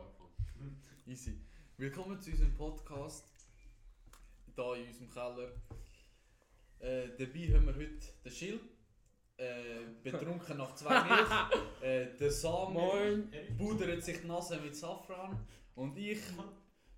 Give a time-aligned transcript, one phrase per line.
[0.00, 0.82] angefangen.
[1.06, 1.38] Easy.
[1.76, 3.24] Willkommen zu unserem Podcast.
[4.54, 5.48] Hier in unserem Keller.
[6.80, 8.60] Äh, dabei haben wir heute den Schill.
[9.36, 11.82] Äh, betrunken nach zwei Milch.
[11.82, 12.74] Äh, der Sam
[13.56, 15.46] pudert sich die Nase mit Safran.
[15.76, 16.18] Und ich,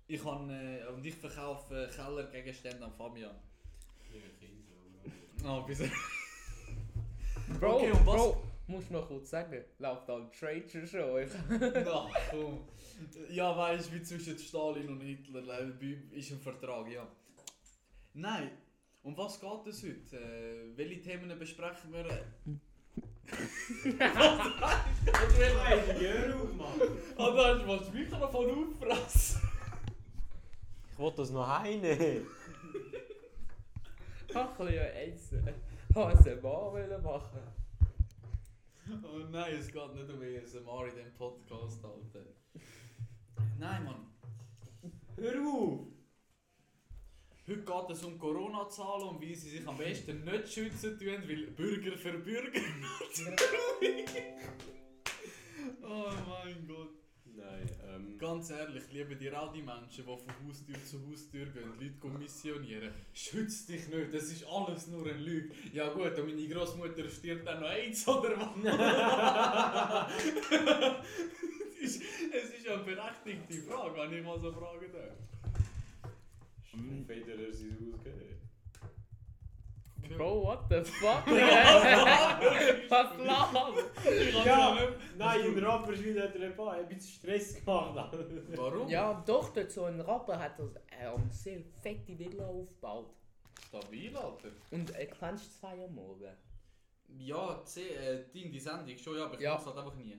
[0.07, 3.35] ich, han, äh, und ich verkaufe Kellergegenstände an Fabian.
[5.43, 5.79] Ah, bis
[7.59, 11.27] Bro, Okay, und was- Bro, muss noch kurz sagen, läuft da ein Trader schon.
[11.87, 12.59] Ach komm.
[13.29, 17.07] Ja, weißt du, wie zwischen Stalin und Hitler äh, ist ein Vertrag, ja.
[18.13, 18.51] Nein,
[19.03, 20.17] um was geht es heute?
[20.17, 22.05] Äh, welche Themen besprechen wir?
[22.05, 22.19] was
[25.37, 26.81] Hey, hör auf, Mann!
[27.17, 29.41] Ah, da hast du das Mikrofon auffressen.
[30.91, 32.27] Ich wollte das noch heimnehmen.
[34.33, 35.49] Ach, ein bisschen essen.
[35.93, 37.60] ASMR wollen machen.
[38.89, 42.25] Oh nein, es geht nicht um ASMR in diesem Podcast, Alter.
[43.59, 44.07] Nein, Mann.
[45.15, 45.87] Hör auf!
[47.47, 51.47] Heute geht es um Corona-Zahlen und wie sie sich am besten nicht schützen tun, weil
[51.51, 52.61] Bürger für Bürger.
[55.83, 57.00] oh mein Gott.
[57.35, 58.17] Nein, ähm.
[58.17, 62.19] Ganz ehrlich, liebe dir auch die Menschen, die von Haustür zu Haustür gehen, Leute gehen
[62.19, 62.93] missionieren.
[63.13, 65.53] Schütz dich nicht, das ist alles nur ein Lüge.
[65.73, 68.47] Ja gut, und meine Großmutter stirbt dann noch AIDS oder was?
[71.81, 72.03] es, ist,
[72.33, 75.17] es ist eine berechtigte Frage, wenn ich mal so fragen darf.
[77.11, 78.50] Federer sein Haus gehört.
[80.17, 81.25] Bro, what the fuck?
[82.89, 88.13] Was kann Ja, nein, in Rapperswil hat er ein paar- ein bisschen Stress gemacht.
[88.55, 88.87] Warum?
[88.89, 93.13] Ja, doch, dort so ein Rapper hat äh, eine sehr fette Villa aufgebaut.
[93.67, 94.49] Stabil, Alter.
[94.71, 96.31] Und äh, kennst du zwei am Morgen?
[97.17, 99.53] Ja, äh, die, die Sendung schon, ja, aber ich Ja.
[99.53, 100.17] mach's halt einfach nie.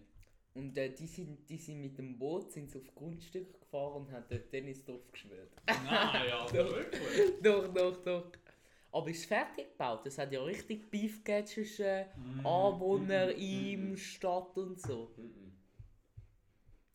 [0.55, 4.13] Und äh, die, sind, die sind mit dem Boot sind sie auf Grundstück gefahren und
[4.13, 5.51] haben dort Tennisdorf geschwört.
[5.67, 6.53] Nein, ja, Doch.
[6.53, 7.43] wirklich.
[7.43, 8.25] doch, doch, doch.
[8.93, 10.05] Aber ist fertig gebaut.
[10.07, 12.47] Es hat ja richtig Beef gegeben zwischen Mm.
[12.47, 15.11] Anwohner, ihm, Stadt und so.
[15.17, 15.53] Mhm.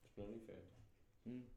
[0.06, 0.64] Ist noch nicht fertig.
[1.26, 1.48] Hm.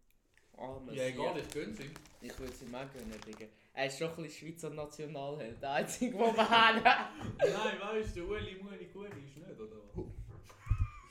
[0.57, 1.91] Armer Ja, egal, ich gönne sie.
[2.23, 3.47] Ich würde sie mal gönnen, Digga.
[3.75, 5.63] Er ist schon ein bisschen Schweizer Nationalheld.
[5.63, 6.83] Der einzige, den wir haben.
[7.39, 10.07] Nein, weißt du, Ueli, Mueli, Kueli ist nicht, oder was?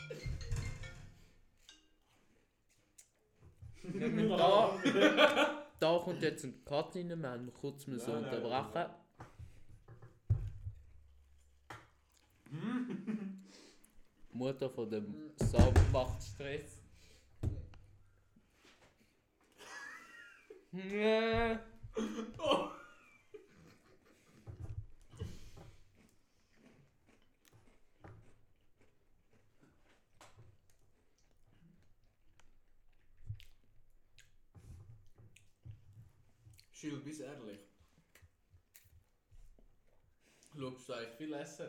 [4.39, 8.91] da, da kommt jetzt ein Cut rein, wir haben kurz Nein, nein, unterbrechen.
[14.33, 16.77] Mutter von dem Sam macht Stress.
[20.73, 21.59] Nee.
[36.81, 37.61] Schill, bist ehrlich.
[40.59, 41.69] Schaust du eigentlich viel Essen?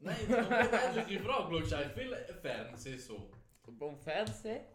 [0.00, 1.58] Nein, das ist eine Frage.
[1.60, 3.30] Schaust du eigentlich viel Fernsehen so?
[3.66, 4.66] Beim Fernsehen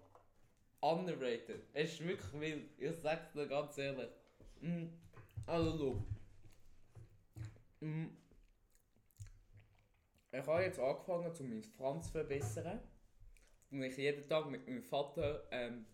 [0.82, 1.68] underrated.
[1.74, 2.70] Es ist wirklich wild.
[2.80, 4.10] Ich sag's dir ganz ehrlich.
[4.62, 4.86] Mm,
[5.46, 7.86] Also schau.
[7.86, 8.08] Mm.
[10.32, 12.80] Ich habe jetzt angefangen, um meinen Franz zu verbessern.
[13.70, 15.86] Und ich jeden Tag mit meinem Vater ähm,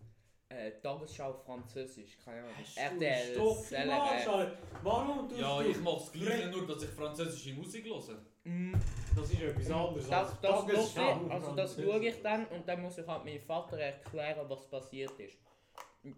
[0.50, 2.18] äh, Tagesschau Französisch.
[2.24, 2.54] Keine Ahnung.
[2.74, 4.52] RTL, SLR.
[4.82, 5.68] Warum tust Ja, du...
[5.70, 8.18] ich mach's gleich, nur dass ich französische Musik höre.
[8.44, 8.74] Mm,
[9.16, 11.20] Das ist etwas anderes Das, als das, Tagesschau.
[11.24, 14.66] das, also das schaue ich dann und dann muss ich halt meinem Vater erklären, was
[14.68, 15.38] passiert ist.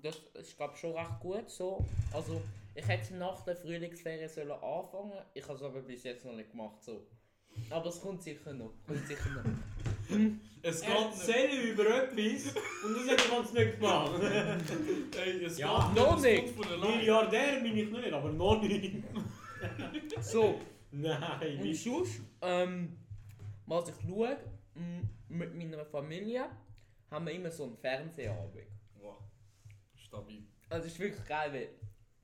[0.03, 1.85] Das ist glaube schon recht gut so.
[2.13, 2.41] Also
[2.75, 6.51] ich hätte nach der Frühlingsferien sollen anfangen, ich habe es aber bis jetzt noch nicht
[6.53, 7.07] gemacht so.
[7.69, 8.71] Aber es kommt sicher noch.
[8.87, 9.43] Kommt sicher noch.
[10.65, 11.05] Es geht nicht.
[11.05, 14.13] Erzähl über etwas und das hat er uns nicht gemacht.
[15.25, 16.57] Ey, es Ja, geht noch es nicht.
[16.57, 19.03] Milliardär bin ich nicht, aber noch nicht.
[20.21, 20.61] So,
[20.93, 22.97] Nein, und sonst, ähm,
[23.67, 24.37] was ich schaue,
[25.29, 26.45] mit meiner Familie
[27.11, 28.67] haben wir immer so einen Fernsehabend.
[29.01, 29.17] Wow.
[29.97, 30.43] Stabil.
[30.69, 31.69] Also es ist wirklich geil, weil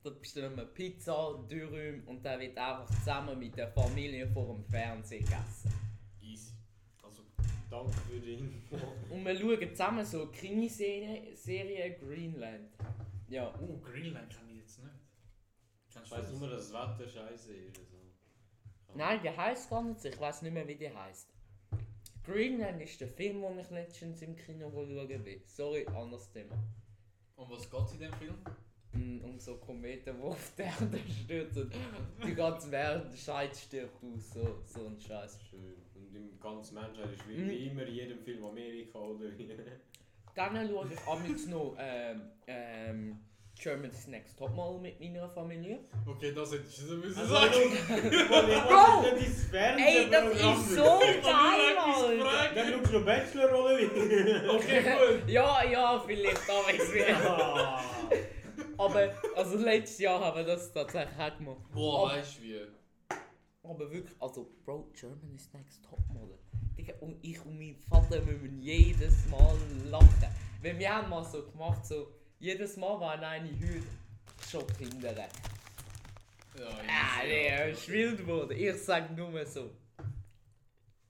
[0.03, 4.63] da bestellen wir Pizza, Dürüm und dann wird einfach zusammen mit der Familie vor dem
[4.65, 5.73] Fernsehen gegessen.
[6.21, 6.53] Easy.
[7.69, 8.75] Danke für die Info.
[9.13, 12.69] Und wir schauen zusammen so eine Krimiserie Serie Greenland.
[13.29, 13.53] Ja.
[13.61, 14.93] oh, Greenland kann ich jetzt nicht.
[15.93, 16.39] Kannst Ich weiss das?
[16.39, 17.77] nur, dass das Wetter scheiße ist.
[17.77, 17.97] Also.
[18.95, 21.29] Nein, die heisst gar nicht so, ich weiß nicht mehr wie die heisst.
[22.23, 24.87] Greenland ist der Film, den ich letztens im Kino schauen
[25.25, 25.41] will.
[25.45, 26.55] Sorry, anderes Thema.
[27.35, 28.35] Um was geht's in dem Film?
[28.91, 31.71] Mm, Um so Kometen, die auf die Erde stürzen.
[32.25, 35.39] Die ganze Welt Scheiß stirbt aus, so, so ein Scheiß.
[35.49, 35.75] Schön.
[36.09, 37.49] Und im ganzen Menschheit ist wie Mhm.
[37.49, 39.49] wie immer in jedem Film Amerika oder wie.
[40.35, 43.19] dann schaue ich abends noch ähm, ähm,
[43.61, 45.79] Germany's Next Topmodel mit meiner Familie.
[46.07, 47.53] Okay, das hättest du müssen Also, sagen.
[48.29, 49.05] Bro!
[49.11, 52.55] Das ist Ey, das ist so geil, Alter!
[52.55, 54.49] Dann schaust du noch Bachelor oder wie?
[54.49, 55.27] Okay, gut.
[55.29, 57.13] Ja, ja, vielleicht aber ich.
[57.13, 57.81] Ah.
[58.77, 61.57] Aber, also letztes Jahr haben wir das tatsächlich gemacht.
[61.73, 62.78] Boah, weißt du wie?
[63.69, 66.39] Aber wirklich, also, Bro, Germany's Next Topmodel.
[66.75, 69.55] Digga, und ich und mein Vater müssen jedes Mal
[69.85, 70.07] lachen.
[70.63, 73.85] Weil wir haben mal so gemacht, so, jedes Mal war eine Hüte
[74.49, 75.17] schon hindern.
[75.17, 77.65] Ja, Ah, ja.
[77.65, 78.57] ist wild geworden.
[78.57, 79.69] Ich sag nur so.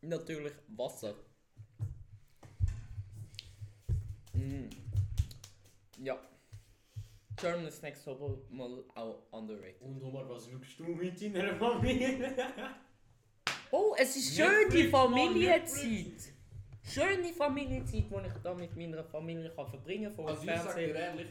[0.02, 1.16] Natürlich Wasser.
[4.34, 4.70] Mm.
[6.04, 6.18] Ja.
[7.40, 9.82] Germany's Next Topmodel auch underrated.
[9.82, 12.34] Und Omar, was schaust du mit deiner Familie?
[13.72, 16.34] Oh, es ist schön die Familienzeit.
[16.84, 20.26] Schöne Familienzeit, die ich da mit meiner Familie kann verbringen kann.
[20.26, 21.28] Also ich sag dir ehrlich,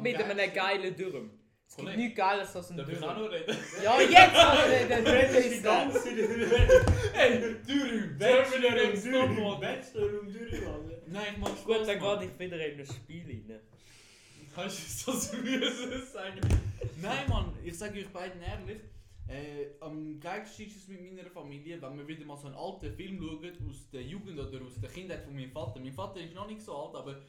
[0.00, 1.30] Mit einem geilen Dürüm.
[1.66, 3.56] Es gibt nichts Geiles als ein Darf ich auch noch reden?
[3.82, 5.04] Ja, jetzt kannst du reden.
[5.04, 6.08] Das ist die ganze
[7.14, 8.18] Hey, Dürüm!
[8.18, 9.02] Bachelor und.
[9.02, 9.60] Topmodel.
[9.60, 11.02] Bachelor und Alter.
[11.06, 13.60] Nein, ich mach Gut, Spaß, dann gehe ich wieder in ein Spiel rein.
[14.54, 16.40] Kannst du das müssen sagen?
[17.00, 18.80] Nein, Mann, ich sage euch beiden ehrlich,
[19.28, 22.92] äh, am geilsten ist es mit meiner Familie, wenn wir wieder mal so einen alten
[22.94, 25.80] Film schauen, aus der Jugend oder aus der Kindheit von meinem Vater.
[25.80, 27.20] Mein Vater ist noch nicht so alt, aber,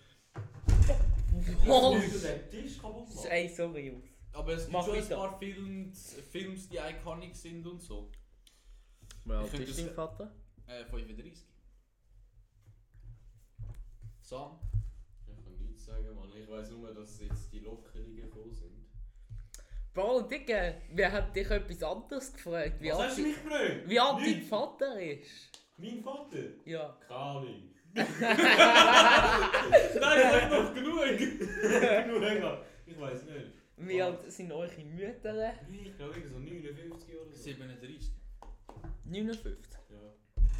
[1.68, 1.98] Oh.
[1.98, 3.28] Den Tisch kaputt machen?
[3.30, 4.08] Ey, sorry, Jungs.
[4.34, 8.12] aber es gibt schon ein paar Films, Films, die iconic sind und so.
[9.26, 10.36] Wie alt könnte ist es- dein Vater?
[10.68, 11.46] Äh, 35.
[14.20, 14.60] Sam?
[16.00, 16.30] Ich sagen, Mann.
[16.36, 18.72] Ich weiß nur, dass jetzt die Lockerungen gekommen sind.
[19.94, 22.82] Bro, Digga, wir haben dich etwas anderes gefragt.
[22.82, 23.82] Wie Was alt, hast du mich gefragt?
[23.86, 24.42] wie alt dein.
[24.42, 25.52] Vater ist?
[25.78, 26.40] Mein Vater?
[26.66, 26.98] Ja.
[27.08, 27.70] Keine Ahnung.
[27.94, 28.10] Nein,
[30.00, 31.00] sag noch genug!
[31.18, 32.66] Genug länger.
[32.88, 33.52] Ich weiß nicht.
[33.78, 35.54] Wie alt sind eure Mütter?
[35.72, 37.44] Ich glaube, so 59 oder so.
[37.44, 38.12] 37.
[39.06, 39.74] 59.
[39.90, 39.98] Ja.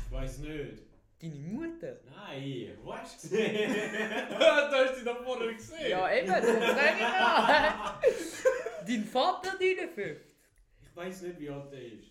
[0.06, 0.93] Ich weiß nicht.
[1.24, 2.00] Deine Mutter?
[2.06, 3.74] Nein, wo hast du gesehen?
[4.30, 5.90] da hast du sie doch vorher gesehen!
[5.90, 8.02] Ja, eben, das sag ich ja.
[8.86, 10.18] Dein Vater 59.
[10.82, 12.04] Ich weiß nicht, wie alt er ist.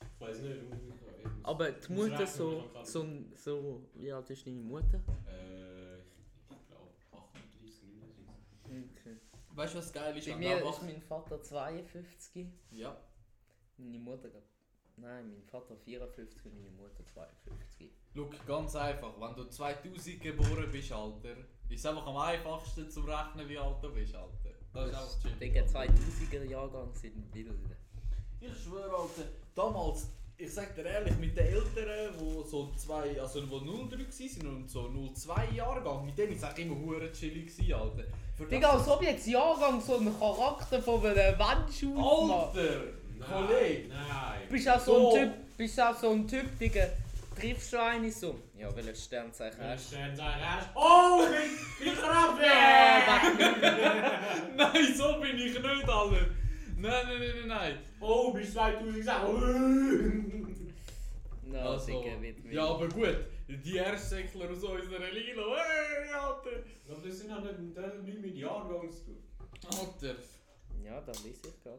[0.00, 1.18] Ich weiß nicht, ungefähr.
[1.18, 4.96] Ich muss- Aber die Mutter rechnen, so, so, so, wie alt ist deine Mutter?
[5.28, 7.82] Äh, ich glaube 38,
[8.72, 8.90] 39.
[9.02, 9.16] Okay.
[9.50, 10.26] Weißt du, was geil ist?
[10.26, 12.96] Bei mir ist mein Vater 52, Ja.
[13.76, 14.42] meine Mutter, glaub-
[15.00, 17.90] nein, mein Vater 54 und meine Mutter 52.
[18.14, 19.12] Look, ganz einfach.
[19.20, 21.36] Wenn du 2000 geboren bist, Alter,
[21.68, 24.50] ist es einfach am einfachsten zu rechnen, wie alt du bist, Alter.
[24.72, 24.94] Das ist
[25.26, 25.38] einfach.
[25.38, 27.76] Digga, 2000er Jahrgang sind wilde.
[28.40, 33.40] Ich schwöre, Alter, damals, ich sag dir ehrlich, mit den Älteren, die so zwei, also
[33.40, 38.04] die 03 waren und so 02 Jahrgang, mit denen war es immer hure chillig, Alter.
[38.36, 42.56] Für das- Digga, als ob jetzt Jahrgang so einen Charakter von einem Mensch ausmacht.
[42.56, 42.82] Alter!
[43.30, 43.88] Kollege!
[43.88, 44.40] Nein.
[44.50, 45.16] Bist du auch so, So.
[45.16, 46.86] ein Typ, bist du auch so ein Typ, Digga,
[47.38, 48.38] triffst du einen so?
[48.58, 49.96] Ja, welches Sternzeichen hast du?
[49.96, 52.42] Stern sagen, hast Oh, mein Krabbe!
[54.56, 56.10] Nein, so bin ich nicht, Alter!
[56.76, 57.78] Nein, nein, nein, nein, nein!
[58.00, 59.06] Oh, bist 2006.
[61.50, 63.16] Na, Also, Digga, wird ja, aber gut,
[63.48, 66.62] die Erstsäckler aus unserer Lilo, hey, Alter!
[66.90, 69.16] Aber das sind halt nicht, Jahrgang zu tun.
[69.66, 70.14] Alter!
[70.84, 71.78] Ja, da lese ich gerade.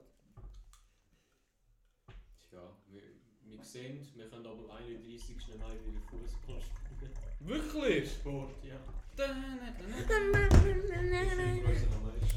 [2.50, 2.60] Tja,
[2.92, 3.02] wir,
[3.46, 5.36] wir sehen, wir können aber am 31.
[5.60, 7.12] Mai wieder Fußball spielen.
[7.42, 8.12] Wirklich?
[8.12, 8.76] Sport, ja.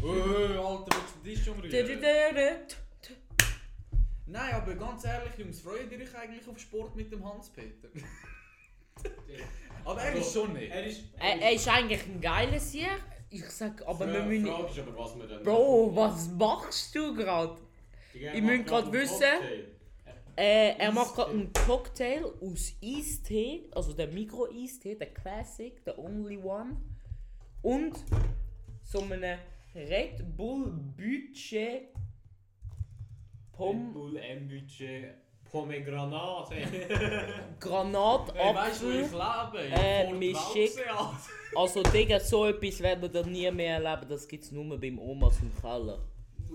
[0.00, 1.70] Hey, Alter, willst du dich schon rühren?
[4.26, 7.88] Nein, aber ganz ehrlich, Jungs, freut ihr euch eigentlich auf Sport mit dem Hans-Peter?
[9.84, 10.70] aber er ist schon nicht.
[10.72, 11.02] Er ist.
[11.18, 12.98] Er, er ist eigentlich ein geiles Jahr.
[13.30, 14.46] Ich sag, aber wir müssen.
[14.46, 15.42] Frage ist aber, was wir dann.
[15.42, 17.56] Bro, was machst du gerade?
[18.14, 19.64] Er ich macht müsst grad einen wissen- Cocktail.
[20.36, 26.38] Äh, er macht gerade einen Cocktail aus Eistee, also der Mikro-Eistee, der Classic, der Only
[26.38, 26.76] One.
[27.60, 27.92] Und
[28.82, 29.38] so einem
[29.74, 31.92] Red Bull Budget Red
[33.52, 36.54] Pom Bull M-Budget Pomegranate.
[36.54, 38.70] Hey, weißt du, wo Granatapfel.
[38.70, 39.74] ich lebe?
[39.74, 41.20] Äh, Alter.
[41.54, 45.52] Also Digga, so etwas werden wir nie mehr erleben, das gibt's nur beim Omas im
[45.60, 45.98] Keller.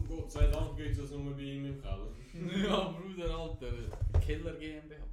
[0.08, 2.08] Gott sei Dank gibt es das nur bei ihm im Keller.
[2.68, 3.74] Ja, Bruder, Alter.
[4.26, 5.04] Killer GmbH.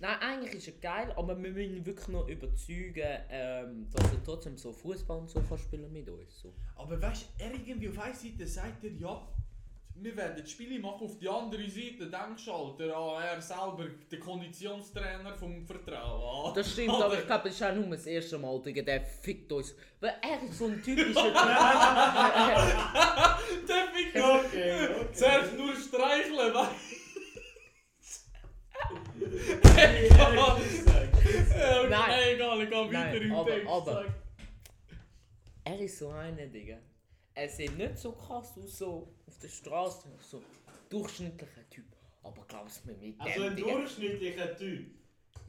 [0.00, 4.22] Nein, eigentlich ist er geil, aber wir müssen ihn wirklich noch überzeugen, ähm, dass er
[4.24, 6.40] trotzdem so Fußball und so kann spielen mit uns.
[6.40, 6.52] So.
[6.76, 9.26] Aber weißt du, irgendwie auf einer Seite sagt er, ja,
[9.96, 13.86] wir werden das Spiele machen, auf die andere Seite denkst du, Alter, ah, er selber,
[14.10, 16.52] der Konditionstrainer vom Vertrauen.
[16.54, 19.52] das stimmt, aber ich glaube, es ist auch nur das erste Mal, Digga, der fickt
[19.52, 19.74] uns.
[20.00, 21.34] Weil er ist so ein typischer Typ.
[23.68, 25.06] Der fickt Okay, okay.
[25.12, 26.66] Zuerst nur streicheln, du?
[31.88, 32.20] Nein.
[32.34, 33.68] Egal, ich gehe weiter Nein, im aber- Text.
[33.68, 34.04] aber-
[35.66, 36.76] er ist so einer, Digga.
[37.34, 40.42] Er sieht nicht so krass aus, so auf der Straße, so
[40.88, 41.84] durchschnittlicher Typ.
[42.22, 43.72] Aber glaubst du mir mit Also ein Digga?
[43.72, 44.86] durchschnittlicher Typ.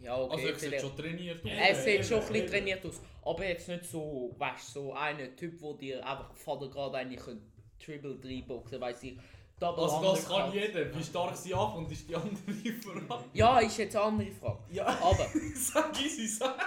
[0.02, 1.52] Ja, okay, Also, ich sehe vielleicht- schon trainiert aus.
[1.52, 3.02] Er sieht schon ein bisschen trainiert aus.
[3.24, 7.26] Aber jetzt nicht so, weißt du, so einen Typ, wo dir einfach Vater gerade eigentlich
[7.28, 7.42] ein
[7.80, 9.18] Triple reinboxen, weiss ich.
[9.60, 10.54] Double Also, das kann Undercut.
[10.54, 10.96] jeder.
[10.96, 12.36] Wie stark sie ankommt, ist die andere
[13.08, 13.24] Frage.
[13.34, 14.60] Ja, ist jetzt eine andere Frage.
[14.72, 16.60] Ja, Aber, sag easy, sag.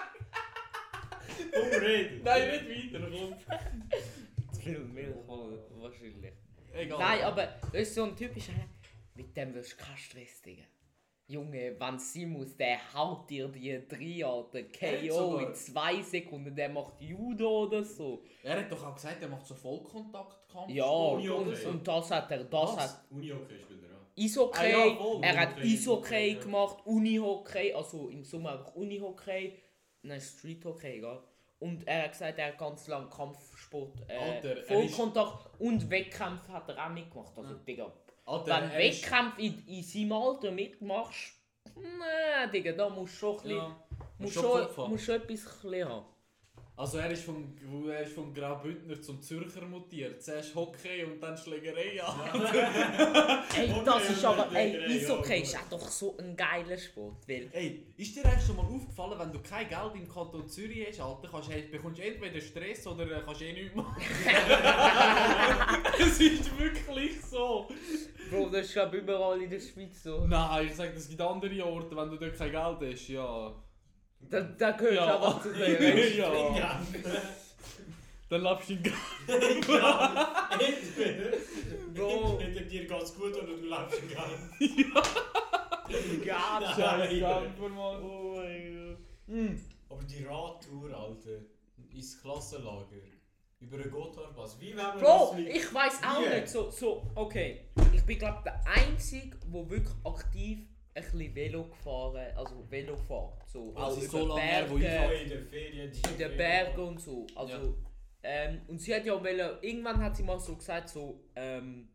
[1.54, 2.22] Umreden.
[2.24, 3.34] Nein, nicht weiter, komm.
[4.74, 6.32] Zu viel Milch wahrscheinlich.
[6.72, 6.98] Egal.
[6.98, 8.52] Nein, aber das ist so ein typischer,
[9.14, 10.64] mit dem wirst du keinen Stress, Digga.
[11.30, 16.70] Junge, wenn sie muss, der haut dir die drei Alter KO in zwei Sekunden, der
[16.70, 18.24] macht Judo oder so.
[18.42, 20.70] Er hat doch auch gesagt, er macht so Vollkontaktkampf.
[20.70, 21.66] Ja, okay.
[21.66, 24.06] und das hat er, das hat Uni-Okay spielt er an.
[24.18, 26.42] Eishockey, Ah ja, er hat Unihockey, Eishockey Eishockey, ja.
[26.42, 29.52] gemacht, Unihockey, also im Sommer einfach Unihockey,
[30.02, 31.22] nein, Streethockey, egal.
[31.60, 36.52] Und er hat gesagt, er hat ganz lange Kampfsport, äh, Alter, er Vollkontakt und Wettkämpfe
[36.52, 37.36] hat er auch mitgemacht.
[37.36, 37.60] Also, Ja.
[37.66, 37.92] Digga,
[38.26, 41.32] Alter, wenn Wettkämpfe in, in seinem Alter mitmachst,
[41.76, 43.76] nee, Digga, da musst du schon, ein bisschen, Ja.
[44.18, 46.06] musst schon musst schon etwas haben.
[46.78, 47.56] Also er ist vom,
[47.88, 50.22] er ist vom Graubündner zum Zürcher mutiert.
[50.22, 52.30] Zuerst Hockey und dann Schlägerei an.
[53.56, 57.48] Ey, das ist aber, ey, ja, Eishockey ist auch doch so ein geiler Sport, weil
[57.52, 61.00] Ey, ist dir eigentlich schon mal aufgefallen, wenn du kein Geld im Kanton Zürich hast,
[61.00, 64.00] Alter, kannst, hey, bekommst du entweder Stress oder äh, kannst eh nichts machen.
[65.98, 67.66] Es ist wirklich so.
[68.30, 70.24] Bro, das ist glaub ich überall in der Schweiz so.
[70.28, 73.52] Nein, ich sag, es gibt andere Orte, wenn du dort kein Geld hast, ja.
[74.20, 75.14] Da, da gehört Ja.
[75.16, 76.56] einfach zu der ja.
[76.56, 76.80] Ja.
[78.30, 78.82] Dann lebst du in
[79.72, 80.50] ja.
[80.52, 81.36] Entweder,
[81.94, 82.38] Bro.
[82.40, 84.38] entweder dir geht's gut oder du lebst im Gang.
[86.24, 87.20] Gab's Nein.
[87.20, 87.54] Mann.
[88.02, 88.98] Oh mein Gott.
[89.28, 89.60] Hm.
[89.88, 91.40] Aber die Radtour, Alter,
[91.94, 92.96] ins Klassenlager.
[93.60, 94.60] Über den Gotthardpass.
[94.60, 97.64] Wie man Bro, das ich weiß auch nicht so, so, okay.
[97.92, 100.58] Ich bin glaub der Einzige, der wirklich aktiv
[100.98, 103.48] ein bisschen Velo gefahren, also Velo fährt.
[103.48, 105.92] So, auch ist über so lange her, Berge, in der Ferien.
[105.92, 107.26] in den Bergen und so.
[107.34, 107.78] Also,
[108.22, 111.88] ähm, und sie hat ja wollen, irgendwann hat sie mal so gesagt, so, ähm,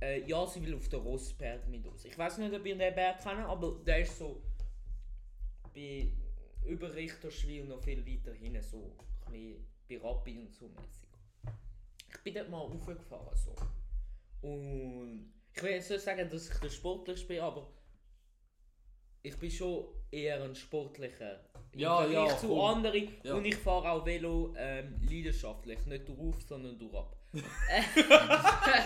[0.00, 2.04] äh, ja, sie will auf den Rossberg mit uns.
[2.04, 4.42] Ich weiß nicht, ob ihr den Berg kennt, aber der ist so
[5.74, 6.08] bei
[6.64, 11.08] über Richterschwil noch viel weiter hinten, so ein bisschen bei Rappi und so mäßig.
[12.10, 13.54] Ich bin dort mal raufgefahren, so.
[14.48, 17.68] Und ich will jetzt nicht sagen, dass ich der Sportlichste bin, aber
[19.24, 21.40] ich bin schon eher ein sportlicher.
[21.74, 22.70] Ja, ja, zu cool.
[22.70, 23.08] anderen.
[23.24, 23.34] Ja.
[23.34, 25.84] Und ich fahre auch Velo ähm, leidenschaftlich.
[25.86, 27.16] Nicht drauf, sondern durchab.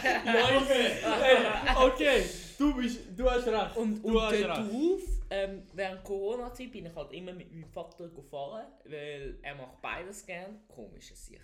[0.08, 0.90] Okay.
[1.02, 1.36] Hey,
[1.76, 2.22] okay,
[2.56, 3.76] du, bist, du hast recht.
[3.76, 8.08] Und, du und hast drauf, ähm, während Corona-Zeit bin ich halt immer mit meinem Vater
[8.08, 10.60] gefahren, weil er macht beides gern.
[10.66, 11.42] Komisch ist sicher.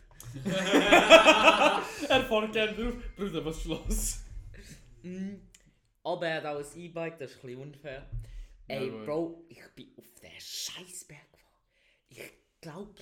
[2.08, 2.94] Er fährt gerne drauf.
[3.16, 4.24] Bruder, was ist los?
[5.02, 5.34] Mm.
[6.02, 8.06] Aber er hat auch ein E-Bike, das ist ein bisschen unfair.
[8.66, 9.04] Ey, Ja.
[9.04, 11.54] Bro, ich bin auf den Scheißberg gefahren.
[12.09, 12.21] Ich
[12.61, 12.94] glaube,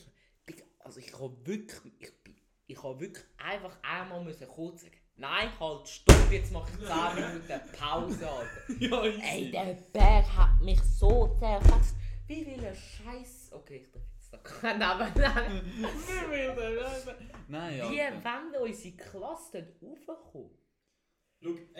[0.80, 5.48] also ich habe wirklich, ich bin, ich habe wirklich einfach einmal müssen kurz sagen, nein,
[5.60, 8.50] halt, stopp, jetzt mache ich 10 Minuten Pause, Alter.
[8.80, 9.02] Ja.
[9.04, 11.94] Ey, der Berg hat mich so zerfasst.
[12.26, 13.50] Wie viele Scheiß...
[13.52, 15.72] Okay, ich darf jetzt da keinen Namen nennen.
[15.76, 17.16] Wie will der?
[17.48, 17.90] Nein, ja.
[17.90, 20.58] Wie wollen unsere Klasse dort raufkommen?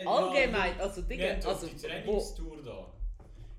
[0.05, 1.67] Allgemein, also Digga, also...
[1.67, 3.02] die Wo, Trainingstour da.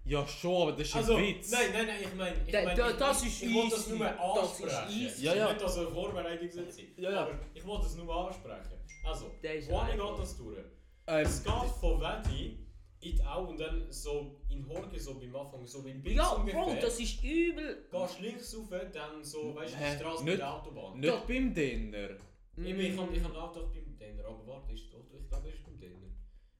[0.06, 1.50] Ja, schon, aber das ist Also, ein Witz.
[1.50, 3.70] nein, nein, nein, ich meine, ich Da- mein, da- ich, das ich, ist ich wollte
[3.76, 4.14] das nur Das
[4.60, 5.22] ist ansprechen.
[5.24, 5.48] Ja, ja.
[5.48, 6.66] Nicht, dass eine Vorbereitung sein
[6.98, 7.20] Ja, ja.
[7.22, 8.72] Aber ich wollte das nur ansprechen.
[9.04, 9.24] Also,
[9.70, 10.58] wohin geht das durch?
[11.06, 12.58] Ähm, Es geht von Wedi
[13.00, 16.28] in die Au und dann so in Horge, so beim Anfang, so beim Bild ja,
[16.30, 16.62] ungefähr.
[16.62, 17.86] Bro, das ist übel...
[17.90, 21.00] Gehst links rauf, dann so, weißt du, die Straße Nicht- mit der Autobahn.
[21.00, 22.08] nicht beim Dinner.
[22.56, 25.54] Ich, ich, ich kann auch doch beim Denner, aber warte, ist doch, ich glaube, es
[25.56, 25.96] ist beim Denner.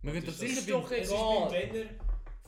[0.03, 0.99] Wir gehen Das doch ist sicher doch beim...
[1.01, 1.41] Es ist Egal.
[1.41, 1.91] beim Denner,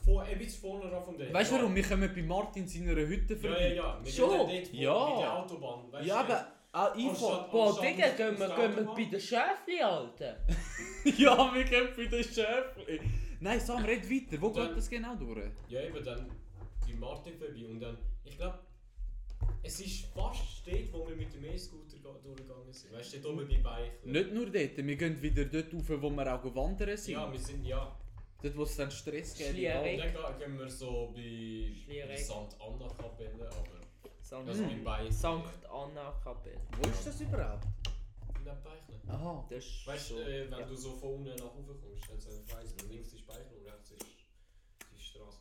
[0.07, 1.33] von, bisschen vorne vom Denner.
[1.33, 1.75] Weißt du warum?
[1.75, 3.67] Wir kommen bei Martin seiner Hütte Ja, vorbei.
[3.67, 3.99] ja, ja.
[4.03, 4.29] Wir Schon?
[4.29, 5.09] dort Ja.
[5.09, 6.47] Mit der Autobahn, weißt Ja, aber...
[6.73, 10.37] Ah, Anstatt- Boah, Digga, gehen wir, gehen wir bei den Schäfli, Alter.
[11.17, 12.99] Ja, wir gehen bei den Schäfli.
[13.39, 14.41] Nein, Sam, red weiter.
[14.41, 15.49] Wo Dann- geht das genau durch?
[15.69, 16.27] Ja, eben dann
[16.85, 18.59] bei Martin vorbei und dann, ich glaube,
[19.63, 22.93] es ist fast dort, wo wir mit dem E-Scooter ga- durchgegangen sind.
[22.93, 23.91] Weißt du, dort oben bei Beichler.
[24.11, 27.13] Nicht nur dort, wir gehen wieder dort rauf, wo wir auch wandern sind.
[27.13, 27.95] Ja, wir sind, ja.
[28.47, 29.49] Dort, wo es dann Stress gibt.
[29.49, 32.19] Und dann ga- gehen wir so bei, bei Schliereck.
[32.19, 32.31] St.
[32.59, 34.61] Anna Kapelle, aber Also St.
[34.61, 35.11] mein Bein.
[35.11, 36.61] Sankt Anna Kapelle.
[36.81, 37.65] Wo ist das überhaupt?
[38.37, 39.09] In den Beichen.
[39.09, 39.45] Aha.
[39.49, 40.65] Das ist Weißt du, so, äh, wenn ja.
[40.65, 42.73] du so von unten nach oben kommst, dann ist Kreis.
[42.73, 44.05] Und links ist Speichel und rechts ist
[44.95, 45.39] die Straße.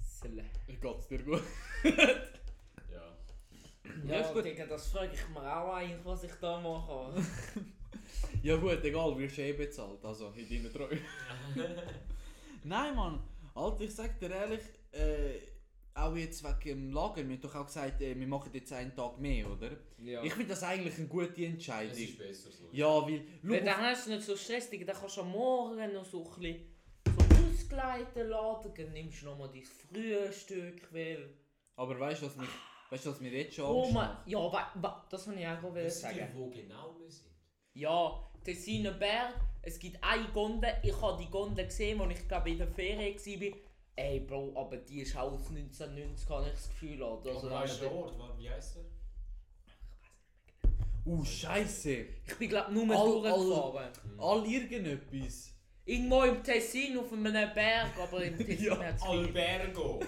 [0.00, 0.44] Selle.
[0.66, 1.42] Geht's dir gut?
[1.84, 3.06] Ja.
[4.06, 4.44] Ja, Ja, gut.
[4.44, 7.14] Digga, das frage ich mir auch eigentlich, was ich da mache.
[8.42, 10.98] Ja gut, egal, wirst du eh bezahlt, also in deiner Treue.
[12.64, 13.22] Nein, Mann.
[13.54, 15.38] Alter, ich sag dir ehrlich, äh,
[15.94, 18.96] auch jetzt wegen dem Lager, wir haben doch auch gesagt, äh, wir machen jetzt einen
[18.96, 19.70] Tag mehr, oder?
[19.98, 20.22] Ja.
[20.24, 21.92] Ich finde das eigentlich eine gute Entscheidung.
[21.92, 22.68] Es ist besser so.
[22.72, 23.22] Ja, weil...
[23.42, 26.04] Weil schau, dann hast du nicht so Stress, Digga, dann kannst du am Morgen noch
[26.04, 26.64] so ein bisschen
[27.04, 31.30] so ausgleiten laden, dann nimmst du nochmal dein Frühstück, weil...
[31.76, 32.48] aber weißt du, was mich,
[32.90, 34.26] weißt du, was mir jetzt schon Oh Angst mein, macht?
[34.28, 36.28] ja, wa, wa, das wollte ich auch gerade Wisst ihr, sagen.
[36.34, 37.30] wo genau wir sind?
[37.74, 42.50] Ja, Tessiner Berg, es gibt eine Gondel, ich habe die Gondel gesehen, als ich glaube
[42.50, 43.58] in der Ferien war.
[43.94, 47.02] Ey Bro, aber die ist auch aus 1990, habe ich das Gefühl.
[47.02, 47.30] Oder?
[47.30, 48.14] Also, Also, weißt du den Ort?
[48.38, 48.82] Wie heisst der?
[51.04, 51.90] Uh, Scheiße!
[52.26, 53.90] ich bin glaube nur All- durchgefahren.
[54.18, 55.48] All irgendetwas.
[55.84, 60.00] Irgendwo im Tessin auf einem Berg, aber im Tessin Ja, hat es Albergo.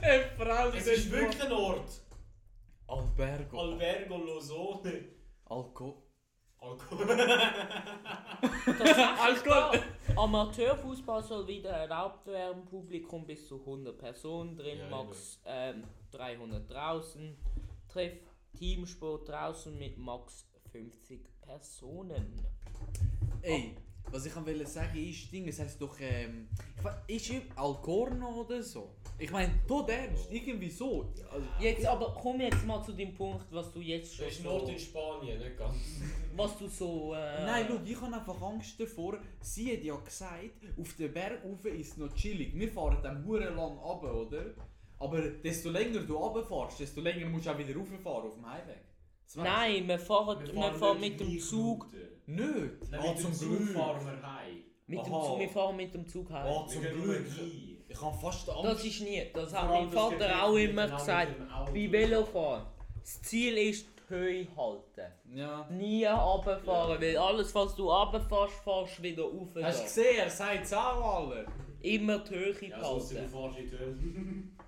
[0.00, 2.00] Ey, Frau, es ist wirklich ein Ort.
[2.86, 3.58] Albergo.
[3.60, 5.04] Albergo Losone.
[5.44, 6.02] Alko.
[6.64, 6.96] Alko.
[9.22, 9.82] Alkohol.
[10.16, 16.70] Amateurfußball soll wieder erlaubt werden, Publikum bis zu 100 Personen drin, Ja, max ähm, 300
[16.70, 17.36] draußen.
[17.88, 18.14] Treff
[18.58, 22.46] Teamsport draußen mit max 50 Personen.
[23.42, 23.76] Ey,
[24.10, 28.62] was ich wollte sagen ist, Ding, es heißt doch, ähm, ich weiß, ist Alcorno oder
[28.62, 28.90] so?
[29.18, 31.12] Ich meine, tot ernst, irgendwie so.
[31.30, 34.44] Also, Jetzt aber komm jetzt mal zu dem Punkt, was du jetzt schon Das ist
[34.44, 35.76] Nord so, in Spanien, nicht ganz.
[36.36, 39.18] was du so äh, Nein, schau, ich habe einfach Angst davor.
[39.40, 42.58] Sie hat ja gesagt, auf den Berg rauf ist es noch chillig.
[42.58, 44.54] Wir fahren dann hure lang runter, oder?
[44.98, 48.82] Aber desto länger du runterfährst, desto länger musst du auch wieder rauffahren auf dem Heimweg.
[49.24, 51.86] Das weißt Nein, wir fahren, wir fahren mit dem Zug.
[52.26, 52.42] Nicht.
[52.90, 54.56] Nein, Ah, mit dem zum Zug fahren wir heim.
[54.86, 55.04] Mit dem.
[55.12, 56.46] Zug, wir fahren mit dem Zug heim.
[56.46, 57.26] Ah, Wir zum Glück.
[57.88, 58.64] Ich habe fast Angst.
[58.64, 61.38] Das ist nie, das hat mein Vater auch mit immer gesagt.
[61.38, 61.72] mit dem Auto.
[61.72, 62.66] Bei Velofahren.
[63.00, 65.12] Das Ziel ist die Höhe halten.
[65.34, 65.66] Ja.
[65.70, 67.00] Nie runterfahren, Ja.
[67.00, 69.48] weil alles was du runterfährst, fährst du wieder rauf.
[69.62, 71.46] Hast du gesehen, er sagt es auch alle.
[71.82, 73.30] Immer die Höhe Ja, sonst du halten.
[73.30, 74.42] fährst in die Höhe.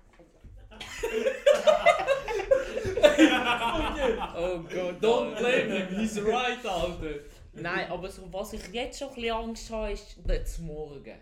[4.35, 5.01] Oh Gott.
[5.01, 7.19] Don't blame him, he's right, Alter.
[7.53, 11.15] Nein, aber so, was ich jetzt schon ein bisschen Angst habe, ist das Morgen.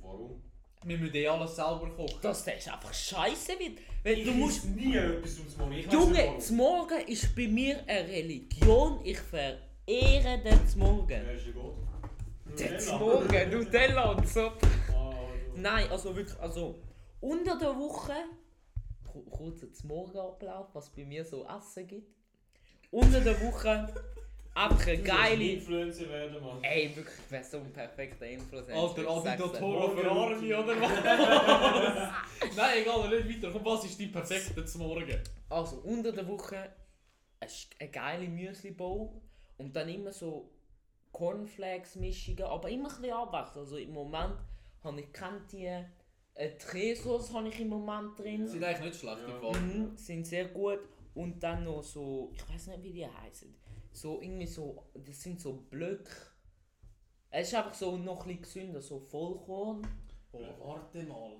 [0.00, 0.42] Warum?
[0.84, 2.18] Wir müssen eh alles selber kochen.
[2.22, 3.78] Dass das einfach scheiße wird.
[4.04, 4.64] Weil Ich du musst.
[4.64, 5.72] muss nie etwas ums Morgen.
[5.72, 9.00] Ich Junge, nicht das Morgen ist bei mir eine Religion.
[9.04, 11.08] Ich verehre den Morgen.
[11.08, 11.46] Wer ist?
[12.90, 14.40] Den Morgen, Nutella und so.
[14.46, 14.52] Ah,
[15.54, 16.76] du- Nein, also wirklich, also
[17.20, 18.12] unter der Woche,
[19.24, 22.08] ku- kurz zum Morgenablauf, was bei mir so Essen gibt.
[22.90, 23.92] Unter der Woche
[24.54, 25.44] einfach eine geile.
[25.44, 26.62] Influencer werden, Mann.
[26.64, 28.74] Ey, wirklich, ich wäre so ein perfekter Influencer.
[28.74, 29.02] Alter.
[29.58, 32.10] Toro für Army oder was?
[32.56, 33.52] Nein, egal, nicht weiter.
[33.52, 35.22] Komm, was ist dein perfekter zum Morgen?
[35.50, 36.70] Also unter der Woche
[37.40, 39.10] eine, geile Müsli-Bowl
[39.58, 40.50] und dann immer so
[41.12, 43.58] Cornflakes-Mischungen, aber immer ein bisschen abwechselnd.
[43.58, 44.34] Also im Moment
[44.82, 45.84] habe ich kennt die
[46.38, 48.46] äh, Tresos habe ich im Moment drin.
[48.46, 49.34] Sind eigentlich nicht schlecht Ja.
[49.34, 49.60] im Fall.
[49.60, 50.80] Mhm, sind sehr gut.
[51.14, 53.52] Und dann noch so, ich weiß nicht wie die heißen.
[53.92, 56.10] So irgendwie so, das sind so Blöcke.
[57.30, 59.86] Es ist einfach so noch ein bisschen gesünder, so Vollkorn.
[60.32, 61.36] Oh, warte mal.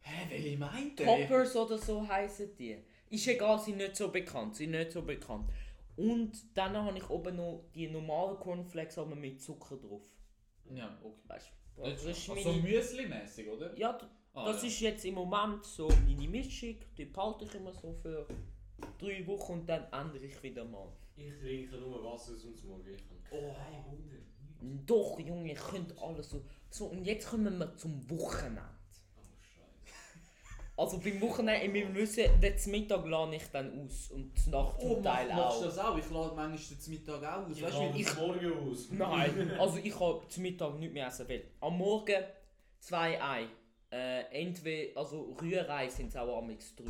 [0.00, 1.06] Hä, welche meint der?
[1.06, 2.76] Toppers oder so heißen die.
[3.08, 5.48] Ist egal, sind nicht so bekannt, sind nicht so bekannt.
[5.96, 10.02] Und dann habe ich oben noch die normalen Cornflakes aber mit Zucker drauf.
[10.74, 11.20] Ja, okay.
[11.28, 11.61] Weißt du?
[11.76, 13.76] Das ist also meine, Müsli-mäßig, oder?
[13.78, 13.98] ja,
[14.34, 14.68] Ah, das ja.
[14.68, 16.76] ist jetzt im Moment so meine Mischung.
[16.96, 18.26] Die behalte ich immer so für
[18.98, 20.88] drei Wochen und dann ändere ich wieder mal.
[21.16, 22.82] Ich trinke nur Wasser sonst morgen.
[22.94, 23.52] Ich kann Oh.
[23.52, 24.84] kein Wunder.
[24.86, 26.42] Doch, Junge, ich könnte alles so.
[26.70, 28.62] So, und jetzt kommen wir zum Wochenende.
[30.76, 34.94] Also beim Wochenende, wir wissen, den Mittag lade ich dann aus und die Nacht Oh,
[34.94, 35.58] zum mach, Teil machst auch.
[35.60, 35.98] du das auch?
[35.98, 37.56] Ich lade manchmal den Mittag auch aus.
[37.56, 38.88] Ich Weißt du, es morgen aus.
[38.90, 41.44] Nein, also ich habe zum Mittag nicht mehr essen will.
[41.60, 42.22] Am Morgen
[42.78, 43.46] zwei Ei.
[43.90, 46.86] Äh, entweder, also Rührei sind es auch amix drei.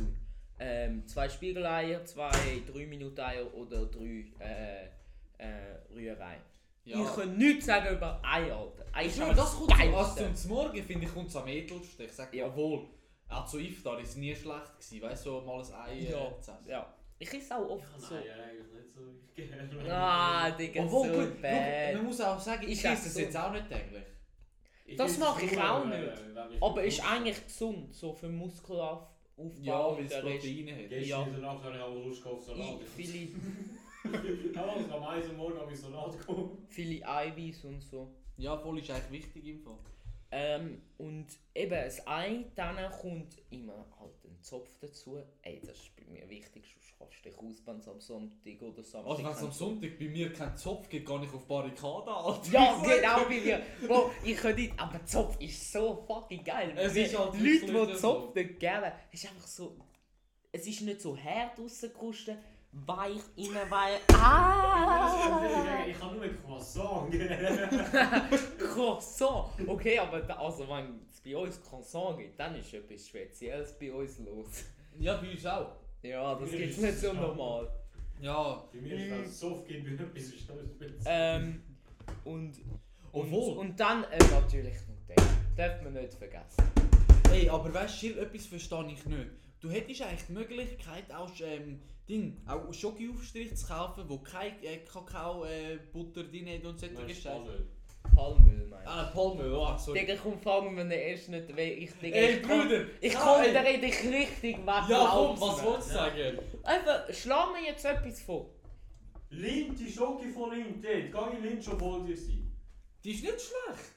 [0.59, 2.31] Ähm, zwei Spiegeleier, zwei
[2.71, 4.85] 3 Minuten Eier oder drei äh,
[5.39, 6.37] äh, Rührei.
[6.85, 7.03] Ich Ja.
[7.03, 8.85] kann nichts sagen über Ei, Alter.
[8.93, 9.97] Ei Ich ist das kommt Geilste.
[10.25, 12.05] also zum Morgen finde ich kommt es am edelsten.
[12.05, 12.45] Ich sag Ja.
[13.29, 16.27] Auch zu Iftar ist es nie schlecht gewesen, weißt du, so mal ein Ei Ja,
[16.27, 16.69] äh, zu essen.
[16.69, 16.93] ja.
[17.19, 18.15] Ich esse auch Ich oft kann so.
[18.15, 19.93] Eier eigentlich nicht so gerne.
[19.93, 21.93] Ah, Digga, Obwohl, so gut, bad.
[21.95, 23.19] man muss auch sagen, ich Ist esse es so.
[23.21, 24.03] jetzt auch nicht täglich.
[24.85, 26.11] Ich Das mache ich auch äh, nicht.
[26.55, 29.07] ich Aber ist eigentlich gesund, so für Muskelauf
[29.37, 29.63] aufbauen.
[29.63, 30.89] Ja, weil es Proteine hat.
[30.89, 31.23] Gestern Ja.
[31.23, 32.81] in der Nacht habe ich auch Lust auf Salat.
[32.81, 33.29] I- viele,
[34.53, 36.65] Ja, ich am 1 Uhr morgen habe ich Salat gekommen.
[36.67, 38.13] viele Eiweiß und so.
[38.37, 39.77] Ja, voll ist eigentlich wichtig im Fall.
[40.35, 45.21] Ähm, und eben das Ei, dann kommt immer halt ein Zopf dazu.
[45.43, 48.61] Ey, das ist bei mir wichtig, sonst kannst du dich aus, wenn es am Sonntag
[48.63, 51.45] oder Samstag Also wenn es am Sonntag bei mir keinen Zopf gibt, gehe ich auf
[51.45, 52.51] Barrikaden, Alter.
[52.51, 53.61] Ja, genau bei mir.
[53.87, 56.73] Bro, ich könnte nicht, aber Zopf ist so fucking geil.
[56.77, 57.95] Es ist halt Leute, die so.
[57.95, 59.77] Zopf nicht gerne ist einfach so.
[60.51, 62.39] Es ist nicht so hart rausgerustet,
[62.85, 63.99] weich innen, weil.
[64.13, 65.85] Ah!
[65.87, 67.11] Ich habe nur ein Croissant.
[68.57, 69.49] Croissant!
[69.67, 73.91] Okay, aber da, also, wenn es bei uns Croissant gibt, dann ist etwas Spezielles bei
[73.93, 74.63] uns los.
[74.97, 75.71] Ja, bei uns auch.
[76.01, 77.69] Ja, das gibt es ist nicht so normal.
[78.21, 81.01] Ja, Bei mir ist das Soft gibt mir etwas ist noch speziell.
[81.05, 81.61] Ähm,
[82.23, 82.53] und,
[83.11, 83.57] und, Obwohl.
[83.57, 85.27] und dann äh, natürlich Nutella.
[85.55, 86.63] Darf man nicht vergessen.
[87.33, 89.29] Ey, aber weißt du, etwas verstehe ich nicht.
[89.59, 94.77] Du hättest eigentlich die Möglichkeit, auch, ähm, Ding, auch Schoki-Aufstrich zu kaufen, wo kein äh,
[94.79, 97.29] Kakao, äh, Butter drin hat und solche du Scheiße.
[97.29, 97.67] Palmöl?
[98.13, 99.79] Palmöl, meinst Ah, Palmöl, ah, du?
[99.83, 99.99] sorry.
[99.99, 101.49] Digga, komm, fang mir nicht erst nicht.
[101.49, 102.85] Ich, Digga, Ey, ich komm, Bruder!
[102.99, 103.53] ich ja, komm, ey.
[103.53, 104.83] da rede ich richtig weg.
[104.89, 106.39] Ja, komm, was wolltest du sagen?
[106.63, 108.49] Einfach, schlag mir jetzt etwas vor.
[109.29, 111.31] Lind, die Schoki von Lind, dort.
[111.31, 112.51] Geh in Lind schon voll dir sein.
[113.03, 113.93] Die ist nicht schlecht.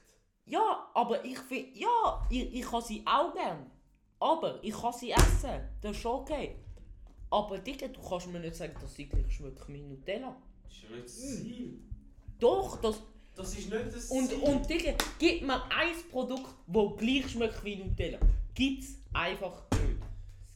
[0.47, 3.69] Ja, aber ich finde, ja, ich, ich kann sie auch gern.
[4.19, 5.59] Aber ich kann sie essen.
[5.81, 6.55] Das ist okay.
[7.29, 10.35] Aber Digga, du kannst mir nicht sagen, dass sie gleich schmeckt wie Nutella.
[10.63, 11.79] Das ist ja nicht das Ziel.
[12.39, 13.01] Doch, das.
[13.35, 14.39] Das ist nicht das Und, Ziel.
[14.39, 18.19] und Digga, gib mir ein Produkt, das gleich schmeckt wie Nutella.
[18.55, 20.01] Gibt's einfach nicht.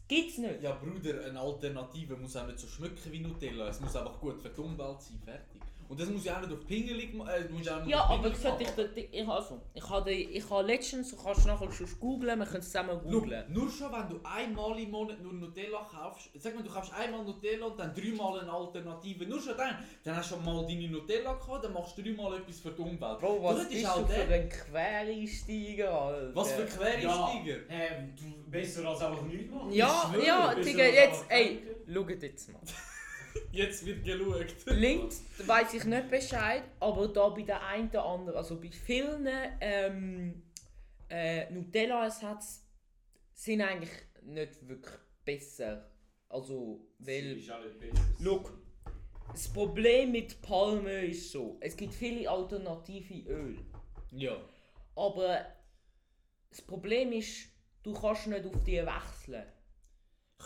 [0.07, 0.61] Gibt's nicht.
[0.63, 3.67] Ja, Bruder, eine Alternative muss auch nicht so schmecken wie Nutella.
[3.67, 5.50] Es muss einfach gut für die Umwelt sein, fertig.
[5.91, 8.37] Und das muss ja auch nicht auf pingelig ma- äh, du Ja, auf aber ich
[8.37, 8.89] sollte machen.
[8.95, 12.59] ich, ich, also, ich habe ich habe letztens, du kannst nachher schon googlen, wir können
[12.59, 13.51] es zusammen Schau, googlen.
[13.51, 17.25] nur schon wenn du einmal im Monat nur Nutella kaufst, sag mal du kaufst einmal
[17.25, 20.87] Nutella und dann dreimal eine Alternative, nur schon dann, dann hast du schon mal deine
[20.87, 23.19] Nutella gehabt, dann machst du dreimal etwas für die Umwelt.
[23.19, 26.35] Bro, Du was bist auch du für ein Quereinsteiger, Alter?
[26.35, 27.57] Was für Quereinsteiger?
[27.57, 29.73] Ja, ähm, du, besser als einfach nichts machen.
[29.73, 32.61] Ja, Ich ja, Digga, jetzt, ey, schaut jetzt mal.
[33.51, 34.55] Jetzt wird geschaut.
[34.67, 39.27] Links weiß ich nicht Bescheid, aber da bei der einen oder anderen, also bei vielen
[39.59, 40.43] ähm,
[41.09, 42.65] äh, Nutella-Ersatz
[43.33, 43.91] sind eigentlich
[44.23, 45.89] nicht wirklich besser.
[46.29, 47.37] Also, weil.
[47.37, 48.05] Ist auch nicht besser.
[48.19, 48.57] Look,
[49.31, 53.57] das Problem mit Palmöl ist so, es gibt viele alternative Öl.
[54.11, 54.37] Ja.
[54.95, 55.45] Aber
[56.49, 57.49] das Problem ist,
[57.83, 59.45] du kannst nicht auf die wechseln.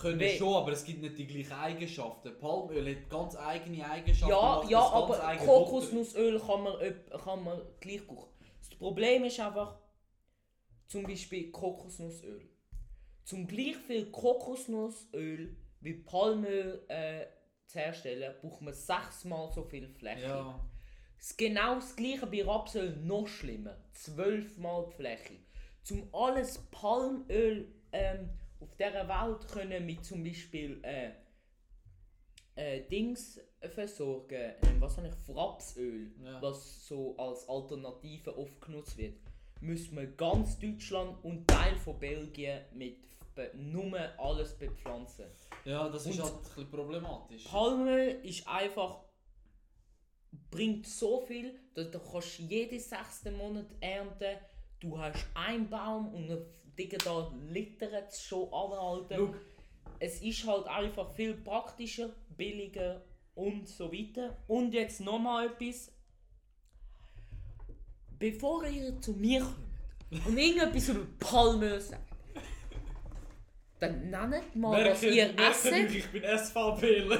[0.02, 2.38] Können We- schon, aber es gibt nicht die gleichen Eigenschaften.
[2.38, 4.30] Palmöl hat ganz eigene Eigenschaften.
[4.32, 6.76] Ja, ja, aber Kokosnussöl kann man,
[7.24, 8.30] kann man gleich brauchen.
[8.60, 9.78] Das Problem ist einfach,
[10.88, 12.50] zum Beispiel Kokosnussöl.
[13.24, 17.26] Zum gleich viel Kokosnussöl wie Palmöl äh,
[17.68, 19.88] zu herstellen, braucht man sechsmal so viel.
[19.90, 20.28] Fläche.
[20.28, 20.60] Ja.
[21.38, 23.78] Genau das gleiche bei Rapsöl, noch schlimmer.
[23.94, 25.34] Zwölfmal die Fläche.
[25.84, 31.12] Zum alles Palmöl ähm, auf dieser Welt können mit zum Beispiel äh,
[32.56, 33.40] äh, Dings
[33.74, 34.54] versorgen.
[34.64, 35.36] Ähm, was habe ich?
[35.36, 36.42] Rapsöl, Ja.
[36.42, 39.16] was so als Alternative oft genutzt wird.
[39.62, 42.98] Müssen wir ganz Deutschland und Teil von Belgien mit
[43.56, 45.26] nur alles bepflanzen.
[45.66, 47.44] Ja, das ist Und- halt ein bisschen problematisch.
[47.46, 49.02] Palmöl ist einfach
[50.52, 54.38] bringt so viel, dass du kannst jeden sechsten Monat ernten.
[54.80, 56.46] Du hast einen Baum und dann
[56.78, 59.16] Digga, da littert es schon anhalten.
[59.16, 59.36] Schau,
[60.00, 63.02] Es ist halt einfach viel praktischer, billiger
[63.34, 64.38] und so weiter.
[64.48, 65.92] Und jetzt nochmal etwas.
[68.18, 72.15] Bevor ihr zu mir kommt und irgendetwas über Palmöl sagt,
[73.80, 75.66] dann nennt mal, was ihr esst.
[75.66, 77.20] ich bin SVPler.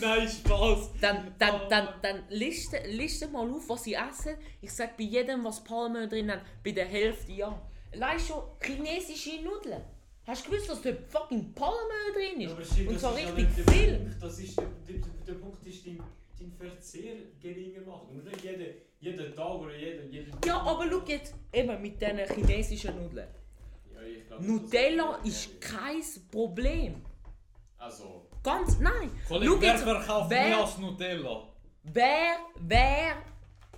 [0.00, 0.90] Nein, Spaß.
[1.00, 4.34] Dann, dann, dann, dann liste, liste mal auf, was sie essen.
[4.60, 7.62] Ich sag bei jedem, was Palmöl drin hat, bei der Hälfte ja.
[7.92, 9.82] Allein schon chinesische Nudeln.
[10.26, 12.58] Hast du gewusst, dass da fucking Palmöl drin ist?
[12.58, 13.96] Ja, shit, Und ja richtig der viel.
[13.96, 14.22] Punkt.
[14.22, 14.96] Das ist der, der,
[15.26, 16.02] der, Punkt ist, dein,
[16.38, 18.24] dein Verzehr geringer machen.
[18.24, 20.10] Nicht jeden, jeden Tag oder jeden...
[20.10, 23.28] jeden Ja, aber schau jetzt, eben mit diesen chinesischen Nudeln.
[24.02, 27.02] Ja, ich glaub, Nutella das ist kein Problem.
[27.78, 28.28] Also...
[28.42, 29.10] Ganz, nein.
[29.28, 31.48] Kollege, Schau wer jetzt, verkauft wer- mehr als Nutella?
[31.84, 33.12] Wer, wer,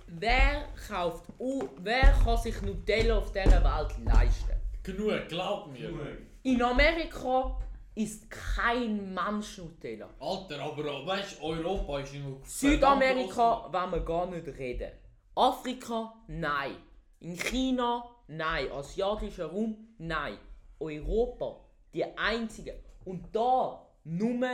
[0.07, 4.55] wer kauft, uh, wer kann sich Nutella auf dieser Welt leisten?
[4.83, 5.87] Genug, glaub mir.
[5.87, 6.07] Genug.
[6.43, 7.57] In Amerika
[7.93, 10.09] ist kein Mensch Nutella.
[10.19, 12.43] Alter, aber weißt du, Europa ist noch.
[12.45, 14.91] Südamerika wollen wir gar nicht reden.
[15.35, 16.75] Afrika, nein.
[17.19, 18.71] In China, nein.
[18.71, 20.37] Asiatischer Raum, nein.
[20.79, 21.61] Europa,
[21.93, 22.75] die einzigen.
[23.05, 24.47] Und da nur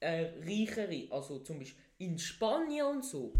[0.00, 3.32] äh, reichere, also zum Beispiel in Spanien und so,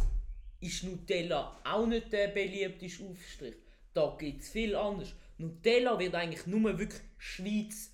[0.61, 3.55] ist Nutella auch nicht der beliebteste Aufstrich.
[3.95, 5.15] Da gibt es viel anders.
[5.39, 7.93] Nutella wird eigentlich nur wirklich Schweiz,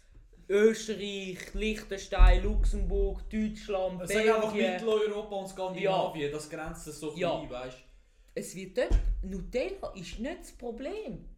[0.48, 4.72] Österreich, Liechtenstein, Luxemburg, Deutschland, Es sagt einfach Belgien.
[4.72, 7.38] Mitteleuropa und Skandinavien, das grenzt so Ja.
[7.38, 7.78] klein, weißt
[8.34, 8.90] Es wird dort.
[9.22, 11.28] Nutella ist nicht das Problem.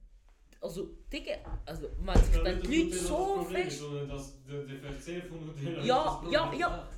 [0.61, 1.33] Also, Digga,
[1.65, 3.83] also, wenn sich dann die Leute so fest.
[4.09, 4.35] Das,
[5.85, 6.89] Ja, ja, ja.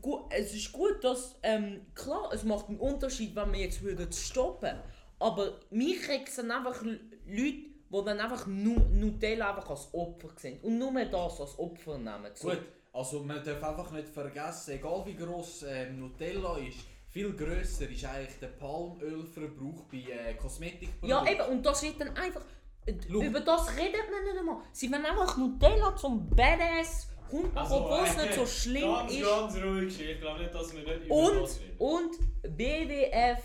[0.00, 1.36] Gu- Es ist gut, dass.
[1.42, 4.76] Ähm, klar, es macht einen Unterschied, wenn wir jetzt würden stoppen.
[5.18, 10.28] Aber mich regt es dann einfach Leute, die dann einfach nu Nutella einfach als Opfer
[10.36, 10.60] sehen.
[10.62, 12.30] Und nur das als Opfer nehmen.
[12.34, 12.48] So.
[12.48, 17.88] Gut, also man darf einfach nicht vergessen, egal wie gross ähm, Nutella ist, viel grösser
[17.90, 21.08] ist eigentlich der Palmölverbrauch bei äh, Kosmetikprodukten.
[21.08, 22.42] Ja, eben, und das wird dann einfach.
[22.86, 23.20] Äh, Schau.
[23.22, 24.56] Über das redet man nicht einmal.
[24.72, 29.12] Sie wollen einfach Nutella zum Badass Hund machen, obwohl es nicht so schlimm Also, ganz,
[29.12, 29.22] ist.
[29.24, 31.76] Ganz ruhig, ich glaube nicht, dass wir nicht über Und, das reden.
[31.78, 33.42] und BWF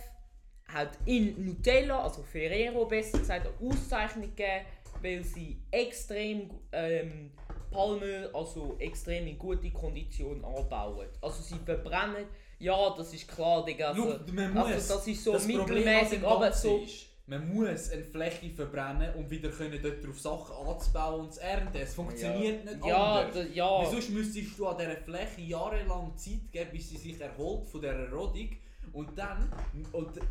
[0.68, 4.66] hat in Nutella, also Ferrero besser gesagt, eine Auszeichnung gegeben,
[5.02, 7.32] weil sie extrem ähm,
[7.70, 11.08] Palmöl, also extrem in gute Kondition anbauen.
[11.22, 12.26] Also sie verbrennen,
[12.58, 13.90] ja, das ist klar, Digga.
[13.90, 16.78] Also, muss, also das ist so mittelmäßig, aber so.
[16.78, 21.42] ist, man muss eine Fläche verbrennen, um wieder können dort drauf Sachen anzubauen und zu
[21.42, 21.78] ernten.
[21.78, 23.34] Es funktioniert nicht ja, anders.
[23.34, 23.86] da, ja.
[23.90, 28.12] Sonst müsstest du an dieser Fläche jahrelang Zeit geben, bis sie sich erholt von dieser
[28.12, 28.50] Rodung.
[28.94, 29.52] Und dann.
[29.92, 30.22] Und, äh,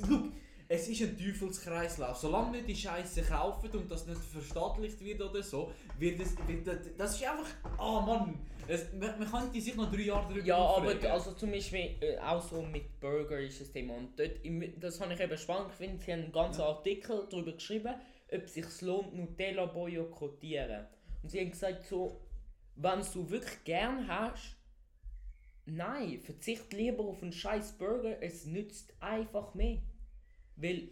[0.00, 0.28] schau,
[0.68, 2.16] es ist ein Teufelskreislauf.
[2.16, 6.36] Solange wir die Scheiße kaufen und das nicht verstaatlicht wird oder so, wird es.
[6.46, 7.48] Wird das, das ist einfach.
[7.78, 8.38] Ah Mann!
[8.68, 11.06] Es, man, man könnte sich noch drei Jahre darüber Ja, aber aufregen.
[11.10, 13.94] also zum Beispiel äh, auch so mit Burger ist das Thema.
[13.94, 15.98] Und dort, im- das habe ich eben spannend gefunden.
[15.98, 17.94] Sie haben einen ganzen Artikel darüber geschrieben,
[18.30, 20.86] ob es sich lohnt, Nutella boykottieren.
[21.22, 22.20] Und sie haben gesagt, so,
[22.76, 24.54] wenn du wirklich gern hast,
[25.66, 29.78] nein, verzicht lieber auf einen scheiß Burger, es nützt einfach mehr.
[30.56, 30.88] Weil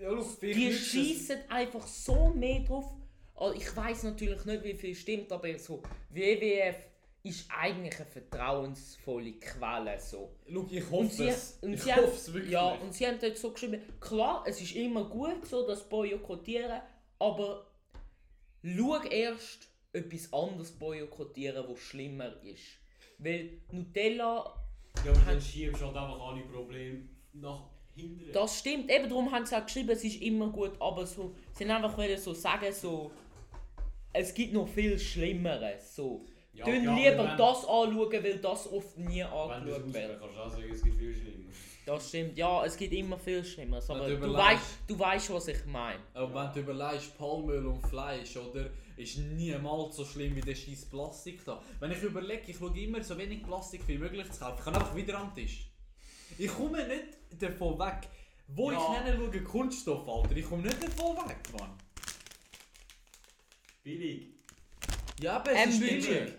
[0.00, 0.10] ja,
[0.42, 2.90] die schießen einfach so mehr drauf.
[3.38, 6.76] Also ich weiß natürlich nicht, wie viel stimmt, aber so WWF
[7.22, 9.98] ist eigentlich eine vertrauensvolle Quelle.
[10.00, 10.36] So.
[10.50, 11.58] Schau, ich Und hoffe sie, es.
[11.62, 12.52] ich hoffe haben, es wirklich.
[12.52, 16.80] ja, und sie haben dort so geschrieben, klar, es ist immer gut, so das Boykottieren,
[17.18, 17.66] aber
[18.62, 22.62] schau erst etwas anderes boykottieren, was schlimmer ist.
[23.18, 24.54] Weil Nutella
[25.04, 28.32] Ja, aber dann schiebst du halt einfach alle Probleme nach hinten.
[28.32, 31.68] Das stimmt, eben darum haben sie auch geschrieben, es ist immer gut, aber so, sie
[31.70, 33.10] haben einfach so sagen, so,
[34.18, 36.24] es gibt noch viel Schlimmeres, so.
[36.52, 40.20] ja, Tun ja, lieber wenn- das anschauen, weil das oft nie du angeschaut wird.
[40.20, 41.44] kannst du auch sagen, es gibt viel schlimmer.
[41.86, 45.48] Das stimmt, ja, es gibt immer viel Schlimmeres, aber du du weißt, du weißt, was
[45.48, 46.00] ich meine.
[46.12, 48.66] Aber wenn du überlegst, Palmöl und Fleisch, oder,
[48.98, 51.62] ist niemals so schlimm wie der scheiß Plastik da.
[51.80, 54.56] Wenn ich überlege, ich schaue immer so wenig Plastik wie möglich zu kaufen.
[54.58, 55.70] Ich kann einfach wieder am Tisch.
[56.36, 58.06] Ich komme nicht davon weg.
[58.48, 58.78] Wo Ja.
[58.78, 61.70] ich hinschaue, Kunststoff, Alter, ich komme nicht davon weg, Mann.
[63.88, 64.26] Billig.
[65.18, 66.32] Ja, aber es Ein ist billig.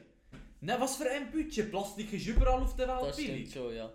[0.61, 1.71] Nein, was für ein Budget?
[1.71, 3.49] Plastik ist überall auf der Welt Das billig.
[3.49, 3.91] stimmt schon, ja.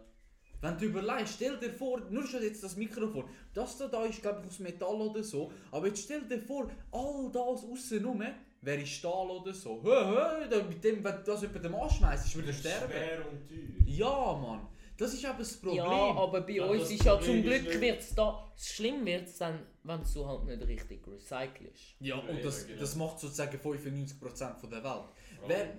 [0.61, 4.21] Wenn du überlegst, stell dir vor, nur schon jetzt das Mikrofon, das da, da ist
[4.21, 8.25] glaube ich aus Metall oder so, aber jetzt stell dir vor, all das aussen rum
[8.62, 9.81] wäre Stahl oder so.
[9.85, 12.90] Hö, hö, da, mit dem, wenn du das jemandem dem anschmeißt, würde er sterben.
[12.93, 13.87] Schwer und teuer.
[13.87, 15.77] Ja, Mann, das ist eben das Problem.
[15.85, 19.39] Ja, aber bei Ja, uns ist ja Problem zum Glück wird's da, schlimm wird es
[19.39, 21.95] dann, wenn du halt nicht richtig recycelst.
[22.01, 22.81] ja, und das, Ja, genau.
[22.81, 25.05] das macht sozusagen 95% von der Welt.
[25.47, 25.75] Wer-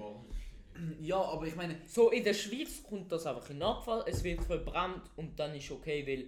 [0.99, 4.43] Ja, aber ich meine, So, in der Schweiz kommt das einfach in Abfall, es wird
[4.43, 6.27] verbrannt und dann ist okay, weil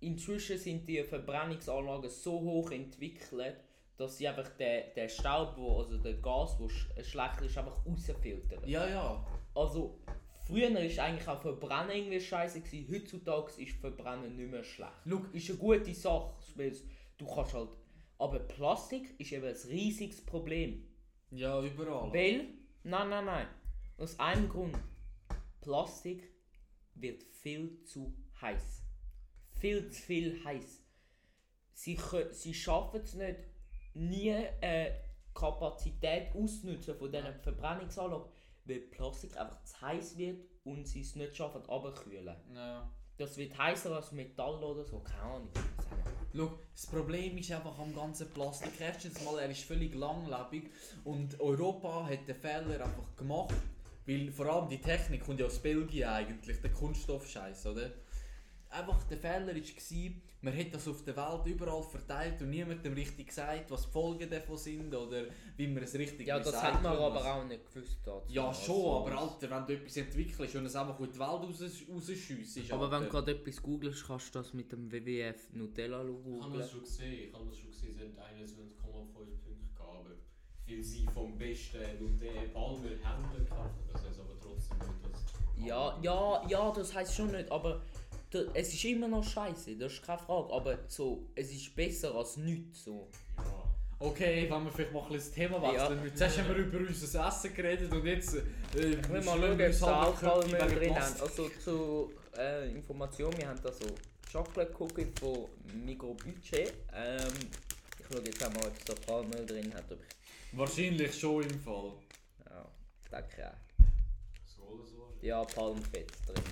[0.00, 3.56] inzwischen sind die Verbrennungsanlagen so hoch entwickelt,
[3.98, 7.84] dass sie einfach den, den Staub, wo, also den Gas, wo sch schlecht ist, einfach
[7.86, 8.66] rausfiltern.
[8.66, 9.26] ja, ja.
[9.54, 9.98] Also,
[10.52, 14.92] früher ist eigentlich auch Verbrennen irgendwie scheiße gewesen, heutzutage ist Verbrennen nicht mehr schlecht.
[15.04, 16.76] Look, Ist eine gute Sache, weil
[17.18, 17.70] du kannst halt...
[18.18, 20.86] Aber Plastik ist eben ein riesiges Problem.
[21.30, 22.12] ja, überall.
[22.12, 22.48] Weil,
[22.84, 23.46] nein, nein, nein.
[23.98, 24.76] Aus einem Grund.
[25.60, 26.30] Plastik
[26.94, 28.82] wird viel zu heiß.
[29.58, 30.82] Viel zu viel heiß.
[31.72, 33.38] Sie, kö- sie schaffen es nicht,
[33.94, 34.28] nie
[34.60, 34.92] äh,
[35.34, 38.30] Kapazität auszunutzen von diesen Verbrennungsanlagen,
[38.64, 42.36] weil Plastik einfach zu heiß wird und sie es nicht schaffen, abzukühlen.
[42.54, 42.90] Ja.
[43.18, 45.50] Das wird heißer als Metall oder so, keine Ahnung.
[46.34, 48.72] Schau, das Problem ist einfach am ganzen Plastik.
[48.80, 50.70] Erstens mal, er ist völlig langlebig
[51.04, 53.54] und Europa hat den Fehler einfach gemacht,
[54.06, 57.90] weil vor allem die Technik kommt ja aus Belgien eigentlich, der Kunststoffscheiß, oder?
[58.72, 60.12] Einfach der Fehler war,
[60.44, 64.28] man hat das auf der Welt überall verteilt und niemandem richtig gesagt, was die Folgen
[64.28, 65.24] davon sind oder
[65.56, 67.98] wie man es richtig Ja, das hat man aber auch nicht gewusst.
[68.04, 68.24] dazu.
[68.32, 71.20] Ja, schon, Also, aber Alter, wenn du etwas entwickelst und es einfach in die Welt
[71.20, 76.00] raus, rausschiessest, Aber wenn du gerade etwas googelst, kannst du das mit dem WWF Nutella
[76.02, 76.58] Ich habe googeln.
[76.58, 80.10] das schon gesehen, ich habe das schon gesehen, sie hat 21,5 Punkte aber
[80.66, 85.22] weil sie vom besten Nutella Palmer Händler gekauft das heißt aber trotzdem nicht, dass...
[85.64, 87.82] Ja, ja, ja, das heisst schon nicht, aber
[88.54, 90.52] es ist immer noch scheiße, das ist keine Frage.
[90.52, 92.84] Aber so, es ist besser als nichts.
[92.84, 93.08] So.
[93.36, 93.64] Ja.
[93.98, 95.82] Okay, wenn wir vielleicht mal ein bisschen das Thema Ja.
[95.90, 96.04] wechseln.
[96.04, 98.34] Jetzt hast du über unser Essen geredet und jetzt...
[98.34, 98.40] Äh,
[99.00, 101.20] Ich will mal schauen, ob da Alkohol drin haben.
[101.20, 103.86] Also zu äh, Information, wir haben da so
[104.32, 105.46] Chocolate Cookie von
[105.84, 106.72] Migros Budget.
[106.94, 107.28] Ähm,
[108.00, 109.84] ich schaue jetzt auch mal, ob es da Palmöl drin hat.
[109.92, 111.92] Ob ich, Wahrscheinlich schon im Fall.
[112.50, 112.66] ja,
[113.10, 113.84] denke auch.
[114.44, 115.12] So oder so.
[115.20, 116.42] Ja, Palmfett drin.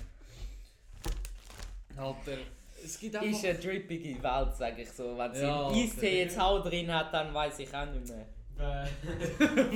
[1.97, 2.37] Alter,
[2.83, 3.43] es gibt Ist einfach...
[3.49, 5.17] eine drippige Welt, sage ich so.
[5.17, 6.19] Wenn sie Ja, im Eistee okay.
[6.23, 8.27] jetzt auch drin hat, dann weiß ich auch nicht mehr.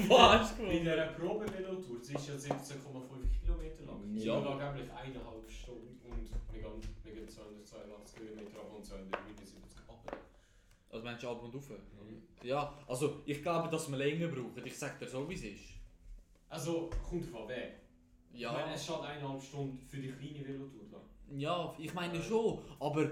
[0.09, 0.53] Was?
[0.57, 4.01] Bei dieser Probevelotour, sie ist ja 17,5 Kilometer lang.
[4.13, 4.39] Sie Ja.
[4.39, 4.45] ja.
[4.49, 10.17] angeblich eineinhalb Stunden und wir gehen, wir gehen 282 Kilometer ab und 279 ab.
[10.91, 11.69] Also meinst du ab und auf?
[11.69, 12.21] Mhm.
[12.43, 14.61] Ja, also ich glaube, dass wir länger brauchen.
[14.63, 15.63] Ich sag dir so, wie es ist.
[16.49, 17.69] Also, kommt von wer?
[18.31, 21.01] Ich Ja, meine, es steht eineinhalb Stunden für die kleine Velotour da.
[21.37, 22.59] Ja ich meine schon.
[22.79, 23.09] Aber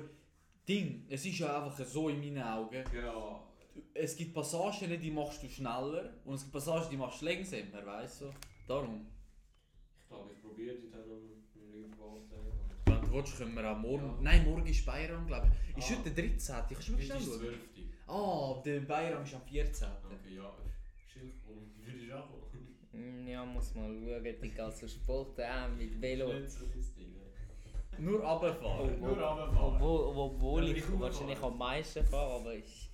[0.67, 2.83] Ding, es ist ja einfach so in meinen Augen.
[2.95, 3.43] Ja.
[3.93, 7.85] Es gibt Passagen, die machst du schneller und es gibt Passagen, die machst du langsamer,
[7.85, 8.25] weißt du?
[8.67, 9.07] Darum.
[9.99, 12.21] Ich glaube, ich probiere die dann am irgendwo
[12.85, 14.05] Wenn du willst, können wir auch morgen...
[14.05, 14.17] Ja.
[14.21, 15.77] Nein, morgen ist Bayram, glaube ich.
[15.77, 15.95] Ist Ah.
[15.97, 16.55] heute der 13.
[16.69, 17.39] Kannst du mir schnell ist schauen?
[17.39, 17.57] 12.
[18.07, 19.87] Ah, der Bayram ist am 14.
[20.05, 20.53] Okay, ja.
[21.07, 22.29] Schild, und würde ich auch.
[22.91, 26.31] Hm, Ja, muss mal schauen, die ganzen Sport auch mit Velo.
[26.33, 26.65] Nicht so?
[27.97, 28.99] Nur runterfahren.
[28.99, 29.57] Nur runterfahren.
[29.57, 32.89] Obwohl, obwohl ich ich wahrscheinlich am meisten fahre, aber ich.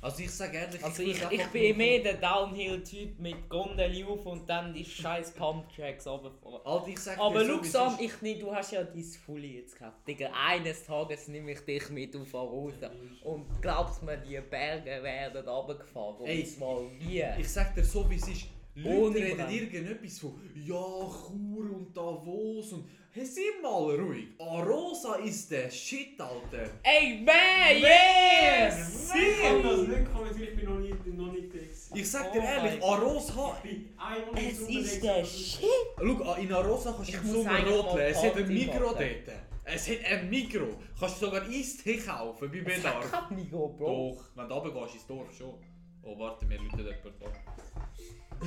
[0.00, 4.24] Also ich sage ehrlich, Also ich, einfach ich bin mehr der Downhill-Typ mit Gondel auf
[4.26, 6.60] und dann die scheiß Pumptracks runterfahren.
[6.64, 10.06] Alter, ich sag Aber dir so, ich nicht, du hast ja dein Fully jetzt gehabt.
[10.06, 12.90] Digga, eines Tages nehme ich dich mit auf Arosa.
[13.22, 16.16] Und glaubst mir, die Berge werden runtergefahren.
[16.16, 17.24] Und Ey, zwar wie?
[17.38, 18.46] Ich sag dir so, wie es ist.
[18.76, 22.88] Leute Ohne reden irgendetwas von ja, Chur und Davos und...
[23.16, 24.26] Hey, sei mal ruhig.
[24.40, 26.68] Arosa ist der Shit, Alter.
[26.82, 29.12] Ey, man, yes!
[29.14, 31.96] Ich kann das nicht kommentieren, ich bin noch nicht, noch nicht gewesen.
[31.96, 33.56] Ich sag dir Oh ehrlich, mein Arosa...
[33.62, 35.64] Ich bin einmal Es ist der Shit!
[35.96, 38.10] Schau, in Arosa kannst du Ich im muss Sommer eigentlich rot mal lesen.
[38.10, 38.96] Es hat ein Party machen.
[38.98, 39.38] dort.
[39.64, 40.66] Es hat ein Migro.
[40.98, 43.28] Kannst du sogar Eistee kaufen bei Es hat Bedarf.
[43.28, 43.86] kein Mikro, Bro.
[43.86, 45.54] Doch, wenn du runtergehst ins Dorf schon.
[46.02, 47.32] Oh, warte, wir rufen jemanden an.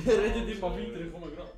[0.06, 1.52] Redet immer weiter, ich komme gerade.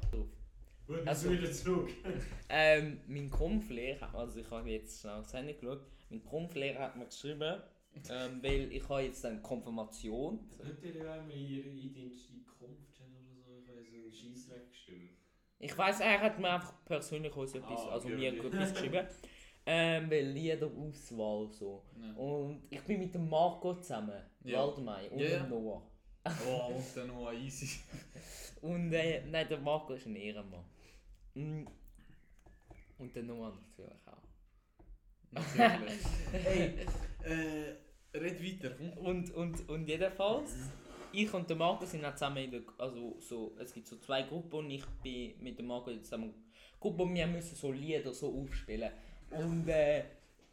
[1.06, 1.90] Also- wieder zurück.
[2.52, 7.06] Ähm, mein Grundlehrer, also ich habe jetzt schnell aufs Handy geschaut, mein Grundlehrer hat mir
[7.06, 7.62] geschrieben,
[8.10, 10.40] ähm, weil ich habe jetzt eine Konfirmation.
[10.60, 13.60] Könnt ihr einmal ihre Identität Kunft oder so?
[13.62, 15.10] Ich habe so einen Scheissdreck geschrieben.
[15.60, 19.06] Ich weiß, er hat mir einfach persönlich uns etwas, Ah, also mir etwas geschrieben.
[19.66, 21.84] Ähm, weil Liederauswahl so.
[22.00, 22.12] Ja.
[22.14, 24.58] Und ich bin mit dem Marco zusammen, Ja.
[24.66, 25.38] Waldmei und Ja, ja.
[25.44, 25.82] dem Noah.
[26.48, 27.78] Oh, und dann noch easy.
[28.62, 30.64] Und äh, nein, der Marco ist ein Ehrenmann.
[31.40, 31.66] Mm.
[32.98, 34.30] Und der Noah natürlich auch.
[35.32, 36.06] Natürlich.
[36.32, 36.86] hey,
[37.24, 38.92] äh, red weiter, komm.
[39.04, 40.56] Und, und, und jedenfalls,
[41.12, 44.22] ich und der Marco sind auch zusammen in der, also so, es gibt so zwei
[44.22, 46.34] Gruppen und ich bin mit dem Marco zusammen
[46.78, 48.90] Gruppe und wir müssen so Lieder so aufspielen.
[49.30, 50.04] Und, äh,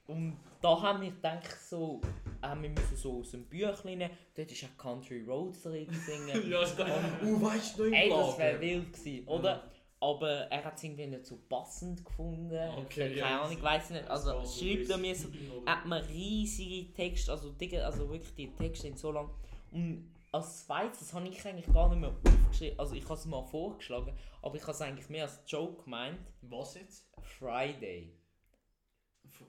[0.08, 2.02] und da haben wir gedacht so,
[2.42, 6.50] äh, wir müssen so aus dem Büchlein, dort ist auch Country Roads drin singen.
[6.50, 6.86] Ja, ist da.
[7.24, 9.72] Uh, weißt du noch im Ey, das wäre wild gewesen, oder?
[10.00, 12.70] Aber er hat es irgendwie nicht so passend gefunden.
[12.78, 14.08] Okay, Keine ja, Ahnung, ich weiß nicht.
[14.08, 15.28] Also Das schreibt er mir so,
[15.66, 19.30] hat man riesige Texte, also Digga, also wirklich die Texte sind so lang.
[19.72, 23.26] Und als zweites, das habe ich eigentlich gar nicht mehr aufgeschrieben, also ich habe es
[23.26, 26.20] mal vorgeschlagen, aber ich habe es eigentlich mehr als Joke gemeint.
[26.42, 27.10] Was jetzt?
[27.40, 28.14] Friday.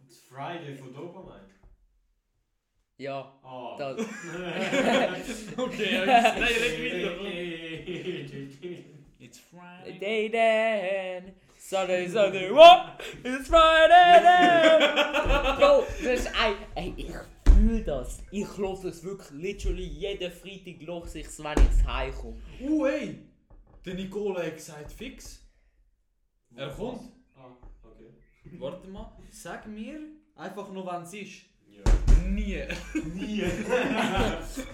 [0.07, 1.51] Das Friday von Dopamine.
[2.97, 3.77] Ja, Ah.
[3.79, 3.91] da,
[5.57, 8.98] Okay, nein, red weiter.
[9.21, 9.99] It's Friday.
[9.99, 13.01] Day then, Sunday, Sunday, what?
[13.25, 15.57] It's Friday then!
[15.59, 17.11] Bro, das ist ein, ey, ich
[17.53, 18.23] fühle das.
[18.31, 22.37] Ich höre es wirklich literally jeden Freitag los ich wenn ich heimkomme.
[22.61, 23.19] Uh, hey!
[23.85, 25.45] Der Nicola hat gesagt, fix.
[26.55, 27.11] Er kommt.
[27.35, 28.15] Ah, okay.
[28.61, 29.99] Warte mal, sag mir
[30.37, 31.43] einfach nur, wann es ist.
[31.67, 31.83] Ja.
[32.29, 32.63] Nie.
[33.15, 33.51] Nie.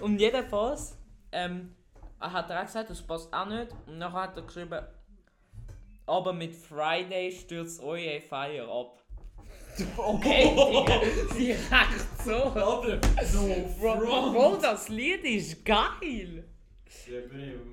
[0.01, 0.95] Und jedenfalls
[1.31, 1.75] ähm,
[2.31, 3.67] hat er auch gesagt, das passt auch nicht.
[3.87, 4.79] Und dann hat er geschrieben,
[6.07, 9.01] aber mit Friday stürzt eure Feier ab.
[9.97, 11.01] Okay, Digga,
[11.37, 12.31] direkt so.
[12.33, 12.95] Alter,
[13.33, 14.33] no Bro, front.
[14.33, 16.45] Bro, das Lied ist geil.
[17.07, 17.17] Ja,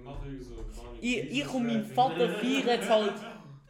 [0.02, 1.84] mach irgendwie so, Ahnung, Ich, ich und mein.
[1.86, 3.12] Vater feiern jetzt halt.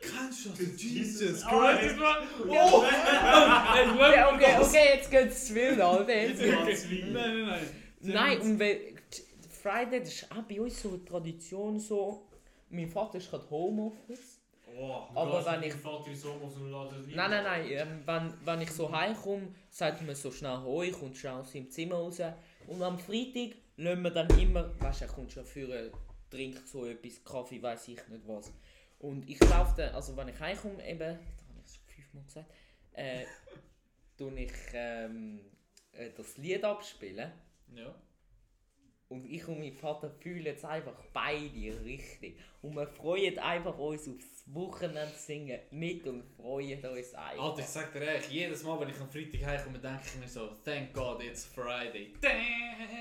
[0.01, 0.83] Kennst du das?
[0.83, 1.97] Jesus Christ.
[2.49, 2.85] Oh!
[3.75, 6.17] Ey, Okay, okay, okay, jetzt geht's zu wild, Alter.
[6.23, 7.27] Jetzt geht's- geht's Nein, weiter.
[7.29, 7.47] nein,
[8.01, 8.15] nein.
[8.15, 8.92] Nein, und weil
[9.63, 12.29] Friday, das ist auch bei uns so eine Tradition so.
[12.69, 14.41] Mein Vater ist gerade Homeoffice.
[14.77, 15.07] Oh.
[15.15, 15.75] Aber wenn ich.
[15.75, 17.67] Vater ist so aus dem Laden Nein, nein, nein.
[17.71, 21.71] Ähm, wenn, wenn ich so heimkomme, sagt mir so schnell «Hoi», kommt schnell aus seinem
[21.71, 22.21] Zimmer raus.
[22.67, 25.93] Und am Freitag lassen wir dann immer, weißt du, er kommt schon für
[26.31, 28.53] trinkt so etwas, Kaffee, weiß ich nicht was.
[28.99, 32.25] Und ich laufe dann, also wenn ich heimkomme, eben, da habe ich es schon fünfmal
[32.25, 32.51] gesagt,
[32.95, 33.25] äh,
[34.17, 35.41] tue ich ähm,
[35.93, 37.31] äh, das Lied abspielen.
[37.75, 37.95] Ja.
[39.13, 42.39] Und ich und mein Vater fühlen jetzt einfach beide richtig.
[42.63, 47.45] Und wir freuen einfach uns aufs Wochenende singen mit und freuen uns einfach.
[47.45, 50.27] Alter, ich sag dir ehrlich, jedes Mal, wenn ich am Freitag heimkomme, denke ich mir
[50.29, 52.15] so, thank God it's Friday.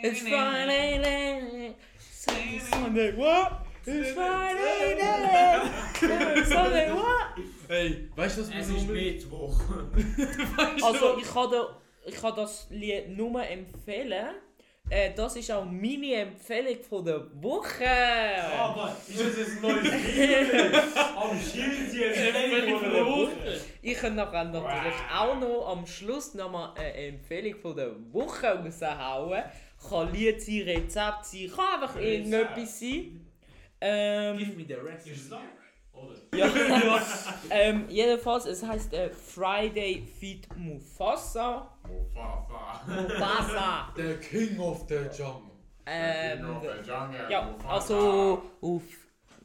[0.04, 1.76] It's Friday night.
[1.98, 3.62] Sunday what?
[3.86, 6.46] It's Friday night.
[6.46, 7.38] Sunday what?
[7.70, 9.62] Hey, weißt du was Es ist Mittwoch.
[10.84, 14.36] Also ich kann, da, ich kann das Lied nur empfehlen.
[14.92, 17.88] Äh, das ist auch meine Empfehlung von der Woche.
[18.60, 20.76] Aber ist das jetzt ein neues Lied?
[21.16, 23.62] Am Schild jetzt Empfehlung von der Woche.
[23.82, 28.48] Ich kann nachher natürlich auch noch am Schluss noch mal eine Empfehlung von der Woche
[28.48, 29.44] raushauen.
[29.90, 33.26] Kann Lied sein, Rezept sein, kann einfach irgendetwas sein.
[33.80, 34.76] Ähm, me the?
[34.76, 34.98] Oder?
[36.36, 36.50] Ja,
[37.50, 41.70] ähm, jedenfalls, es heißt äh, Friday Feed Mufasa.
[41.88, 42.86] Mufafa.
[42.88, 43.94] Mufasa.
[43.96, 45.52] The King of the Jungle.
[45.86, 46.46] Ähm,
[46.86, 47.28] Jungle.
[47.30, 48.84] ja, also auf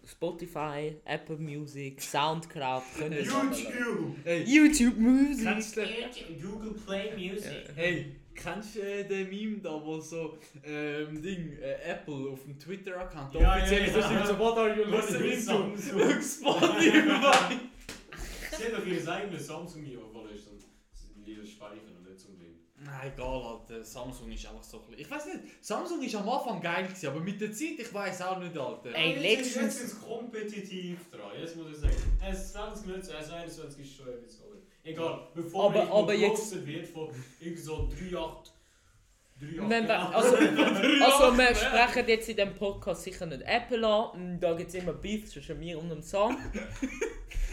[0.07, 2.83] Spotify, Apple Music, Soundcloud.
[3.01, 4.17] YouTube.
[4.25, 6.39] Hey, YouTube Music.
[6.41, 7.71] Google Play Music.
[7.75, 12.59] Hey, kennst du äh, den Meme da, wo so ähm, Ding, äh, Apple auf dem
[12.59, 14.27] Twitter-Account Ja, offiziell ja, so ja.
[14.27, 15.73] so what are you listening is to?
[15.77, 17.57] Spotify!
[18.57, 20.47] Sie haben doch ihr eigenes Samsung mikrofon ist
[21.57, 22.55] speichern und nicht zum Ding.
[22.79, 23.85] Nein, egal, Alter.
[23.85, 25.01] Samsung ist einfach so ein bisschen...
[25.01, 28.23] Ich weiß nicht, Samsung ist am Anfang geil gewesen, aber mit der Zeit, ich weiß
[28.23, 28.95] auch nicht, Alter.
[28.95, 31.97] Ey, Jetzt letztens- Jetzt ist es kompetitiv dran, jetzt muss ich sagen.
[32.31, 34.41] Es 20 Minuten, es 21 ist schon etwas.
[34.87, 37.09] Egal, bevor Aber- aber jetzt- wird von
[37.41, 38.53] irgendwie so 3, 8...
[39.41, 39.69] 3, 8...
[39.69, 44.55] Wenn wir, also, also wir sprechen jetzt in diesem Podcast sicher nicht Apple an, da
[44.55, 46.37] gibt es immer Beef zwischen mir und dem Sam.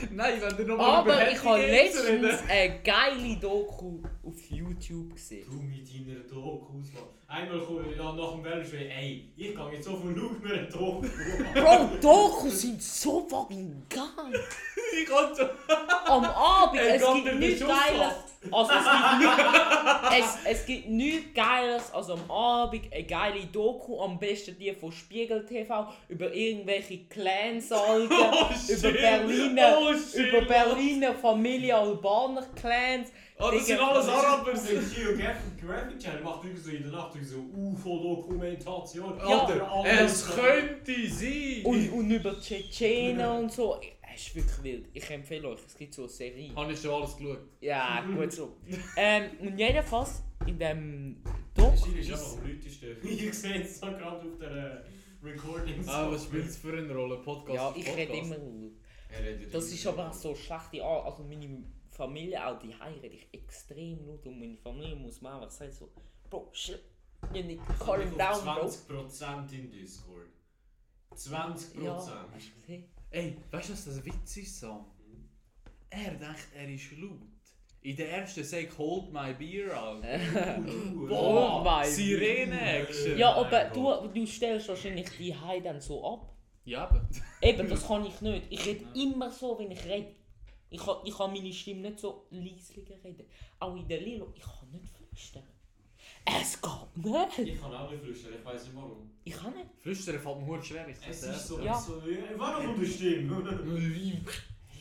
[0.11, 5.45] Nein, wenn du nochmal Aber ich habe letztens eine geile Doku auf YouTube gesehen.
[5.49, 7.03] Du mit deiner Dokus, Mann.
[7.27, 10.67] Einmal komme ich nach dem Wellenschweh, ey, ich kann jetzt so viel schauen, mir eine
[10.67, 11.01] Doku.
[11.55, 14.07] Bro, Dokus sind so fucking geil.
[14.95, 15.49] Ich kann schon...
[16.05, 18.13] Am Abend, Ey, es gibt nichts Geiles.
[18.51, 19.39] Also es gibt
[20.13, 24.71] nichts, es, es gibt nichts Geiles als am Abend eine geile Doku, am besten die
[24.73, 28.91] von Spiegel TV, über irgendwelche Clans, Alter, Oh, über.
[28.91, 29.92] Berliner, Oh.
[30.15, 33.09] Über Berliner Familie Albaner Clans.
[33.39, 34.51] Oh, das sind alles Das Araber.
[34.51, 39.19] Das Geographic Graphic Channel, macht irgendwie so in der Nacht so UFO-Dokumentation.
[39.19, 41.61] Alter, es könnte sein.
[41.63, 43.79] Und, und über Tschetschenen und so.
[44.15, 44.85] Es ist wirklich wild.
[44.93, 46.55] Ich empfehle euch, es gibt so eine Serie.
[46.55, 47.39] Habe ich schon alles geschaut.
[47.61, 48.55] Ja, gut so.
[48.95, 51.17] ähm, und jedenfalls in dem
[51.55, 51.97] Das Doku.
[51.97, 53.07] ist einfach am lautesten.
[53.07, 54.83] Ich sehe es so gerade auf der
[55.23, 55.83] Recording.
[55.87, 57.17] Ah, was spielt es für eine Rolle?
[57.17, 57.55] Podcast?
[57.55, 58.35] Ja, ich rede immer.
[59.51, 61.05] Das ist aber auch so schlechte Art.
[61.05, 65.51] Also meine Familie, auch die rede ich extrem laut und meine Familie muss man einfach
[65.51, 65.89] sagen so,
[66.29, 66.81] Bro, shit,
[67.33, 68.65] you need to calm down, bro.
[68.65, 70.27] 20% in Discord.
[71.15, 71.83] 20%.
[71.83, 72.85] Ja, hast du gesehen?
[73.11, 74.85] Ey, weißt du, was das Witz ist, Sam?
[75.89, 77.21] Er denkt, er ist laut.
[77.81, 79.99] In der ersten Sek Hold My Beer an.
[81.63, 83.17] Mein Sirene-Action.
[83.17, 86.33] Ja, aber du, du stellst wahrscheinlich die Hai dann so ab.
[86.65, 87.05] Ja, aber.
[87.41, 88.47] Eben, das kann ich nicht.
[88.49, 90.15] Ich rede immer so, wenn ich rede.
[90.69, 93.25] Ich kann, ich kann meine Stimme nicht so leislicher reden.
[93.59, 95.43] Auch in der Lilo, ich kann nicht flüstern.
[96.25, 97.53] Es geht nicht.
[97.53, 99.11] Ich kann auch nicht flüstern, ich weiß nicht warum.
[99.23, 99.67] Ich kann nicht.
[99.79, 100.87] Flüstern fällt mir hure schwer.
[100.87, 101.75] ich Es ist so, Ja.
[101.75, 102.01] so
[102.37, 103.45] warum die Stimme?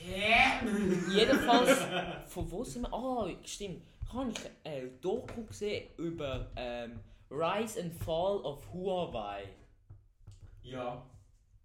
[1.13, 1.79] Jedenfalls,
[2.27, 2.93] von wo sind wir?
[2.93, 3.83] Ah, stimmt.
[4.13, 9.45] Habe ich eine Doku gesehen über ähm, Rise and Fall of Huawei.
[10.63, 11.05] Ja.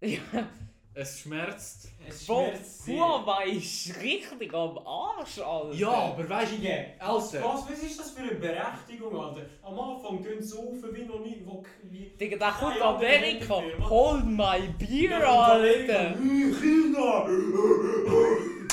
[0.00, 0.46] Ja,
[0.94, 1.88] Es schmerzt.
[2.08, 2.86] Es Bro, schmerzt.
[2.88, 5.74] Huawei ist richtig am Arsch, Alter.
[5.74, 6.56] Ja, aber weißt du,
[6.98, 7.46] was, Alter.
[7.48, 9.42] was, was ist das für eine Berechtigung, Alter?
[9.62, 11.40] Am Anfang gehen sie auf wie noch nie.
[11.44, 13.62] Wo, wie, Digga, da kommt Amerika.
[13.88, 16.14] Hold my beer, Ja, Alter.
[16.16, 17.26] China!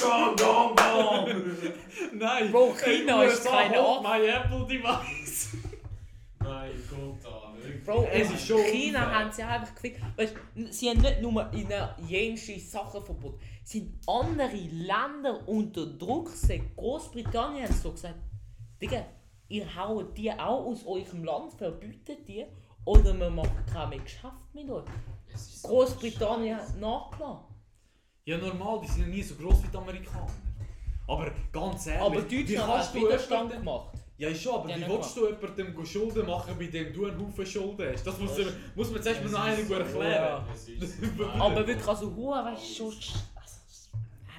[0.01, 1.27] Gong, gong, gong!
[2.13, 2.51] Nein!
[2.51, 4.03] Bro, China ist keine Art.
[4.03, 5.49] my Apple Device!
[7.85, 9.19] Bro, Es in ist schon China unfair.
[9.19, 10.01] haben sie einfach gefickt.
[10.17, 10.33] Weißt,
[10.71, 11.69] sie haben nicht nur in
[12.07, 13.39] jensten Sachen verboten.
[13.63, 16.75] Sie haben andere Länder unter Druck gesetzt.
[16.75, 18.15] Großbritannien hat so gesagt,
[18.81, 19.05] Digga,
[19.47, 22.45] ihr haut die auch aus eurem Land, verbietet die.
[22.85, 24.83] Oder wir machen kein mehr Geschäft mit euch.
[25.33, 27.45] Es so Großbritannien hat nachgelassen.
[28.25, 30.27] Ja, normal, die sind ja nie so gross wie die Amerikaner.
[31.07, 33.97] Aber ganz ehrlich, Aber wie Deutschland kannst hat du Widerstand gemacht.
[34.17, 37.05] Ja, ist schon, aber Ja, wie willst du jemandem go Schulden machen, bei dem du
[37.05, 38.07] einen Haufen Schulden hast?
[38.07, 38.31] Das muss,
[38.73, 40.43] muss man zuerst mal noch so- erklären.
[41.39, 42.91] Aber wirklich, also, Huren, weißt du, schon.
[42.91, 43.57] sch- Also,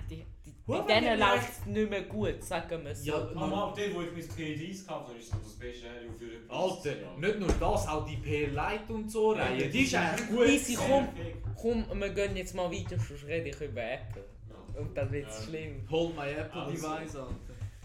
[0.08, 3.10] die, die, bei denen läuft es nicht mehr gut, sagen wir es so.
[3.10, 5.86] Ja, Aber ab dem, wo ich mein P30 gehabt habe, ist das das beste
[6.18, 9.94] für den Alter, nicht nur das, auch die PR Light und so Reihe, die ist
[9.94, 10.48] eigentlich gut.
[10.48, 11.08] Easy, komm,
[11.54, 14.24] komm, wir gehen jetzt mal weiter, sonst rede ich über Apple.
[14.48, 14.80] Ja.
[14.80, 15.44] Und dann wird es Ja.
[15.48, 15.86] schlimm.
[15.90, 16.70] Hold my Apple Also.
[16.72, 17.28] Device, Alter.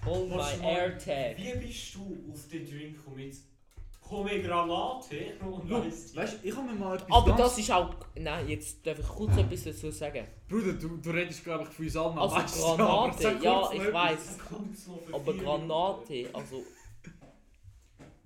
[0.06, 1.38] My du mal- AirTag.
[1.38, 3.36] Wie bist du auf den Drink gekommen mit
[4.02, 5.16] Pomegranate
[6.16, 7.96] weißt du, ich habe mir mal etwas Aber ganz- das ist auch.
[8.16, 10.28] Nein, jetzt darf ich kurz etwas dazu sagen.
[10.50, 13.44] Bruder, du, du redest glaube ich für uns alle am Also meisten, aber Granate, sag
[13.44, 13.94] ja, kurz ich etwas.
[13.94, 14.38] weiß.
[14.88, 16.64] Noch für Aber vier Granate, also.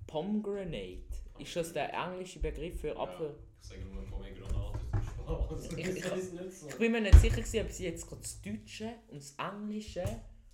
[0.06, 0.98] Pomegranate,
[1.38, 2.96] ist das der englische Begriff für Ja.
[2.96, 3.34] Apfel?
[3.62, 5.72] Ich sage nur Pomegranate zum Spaß.
[5.72, 6.68] Ich- ich- Das ist nicht so.
[6.68, 10.04] Ich bin mir nicht sicher, gewesen, ob sie jetzt gerade das Deutsche und das Englische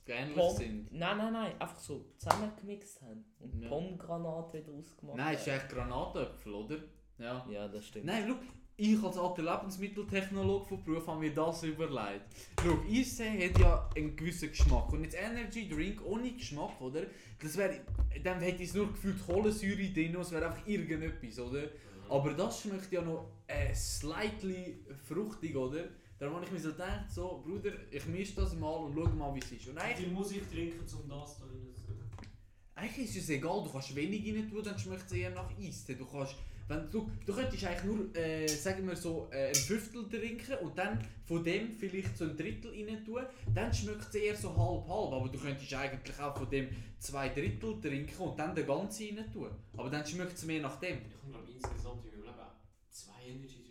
[0.06, 0.92] Ähnlich Pom sind.
[0.92, 3.68] Nein, nein, nein, einfach so zusammengemixt haben und Ja.
[3.68, 6.76] Pomgranate daraus gemacht Nein, ist eigentlich Granatäpfel, oder?
[7.18, 7.46] Ja.
[7.48, 8.06] Ja, das stimmt.
[8.06, 8.34] Nein, schau,
[8.76, 12.22] ich als alter Lebensmitteltechnologe von Beruf habe mir das überlegt.
[12.60, 14.92] Schau, Eistee hat ja einen gewissen Geschmack.
[14.92, 17.02] Und jetzt Energy Drink ohne Geschmack, oder?
[17.40, 17.80] Das wäre,
[18.24, 21.68] dann hätte ich es nur gefühlt Kohlensäure drin, es wäre einfach irgendetwas, oder?
[22.08, 25.84] Aber das schmeckt ja noch äh, slightly fruchtig, oder?
[26.22, 29.34] Darum habe ich mir so gedacht, so, Bruder, ich mische das mal und schau mal,
[29.34, 29.66] wie es ist.
[29.66, 31.96] Und Wie eigentlich, viel muss ich trinken, um das da rein zu tun?
[32.76, 35.96] eigentlich ist es egal, du kannst wenig rein tun, dann schmeckt es eher nach Eistee.
[35.96, 36.36] Du kannst,
[36.68, 40.78] wenn du, du könntest eigentlich nur, äh, sagen wir so, äh, ein Fünftel trinken und
[40.78, 45.12] dann von dem vielleicht so ein Drittel rein tun, dann schmeckt es eher so halb-halb.
[45.12, 46.68] Aber du könntest eigentlich auch von dem
[47.00, 49.50] zwei Drittel trinken und dann den ganzen rein tun.
[49.76, 50.98] Aber dann schmeckt es mehr nach dem.
[50.98, 52.52] Ich glaube insgesamt in meinem Leben
[52.90, 53.61] zwei Energy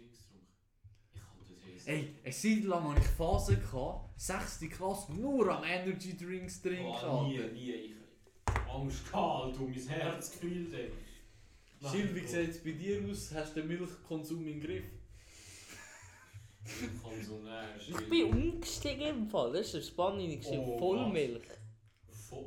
[1.86, 4.60] Ey, eine Zeit lang hatte ich Phase, gehabt, 6.
[4.70, 6.86] Klasse, nur am Energy Drinks trinken.
[6.86, 7.72] Oh, nie, nie.
[7.72, 7.96] Ich
[8.70, 10.74] Angst gehabt und mein Herz gefühlt.
[10.74, 10.92] ey.
[11.90, 13.32] Schild, wie sieht es bei dir aus?
[13.34, 14.84] Hast du den Milchkonsum im Griff?
[17.02, 17.64] Konsumär.
[17.80, 20.60] Ich bin umgestiegen im Fall, das ist eine spannende Geschichte.
[20.60, 21.48] Oh, Vollmilch.
[22.30, 22.46] Voll.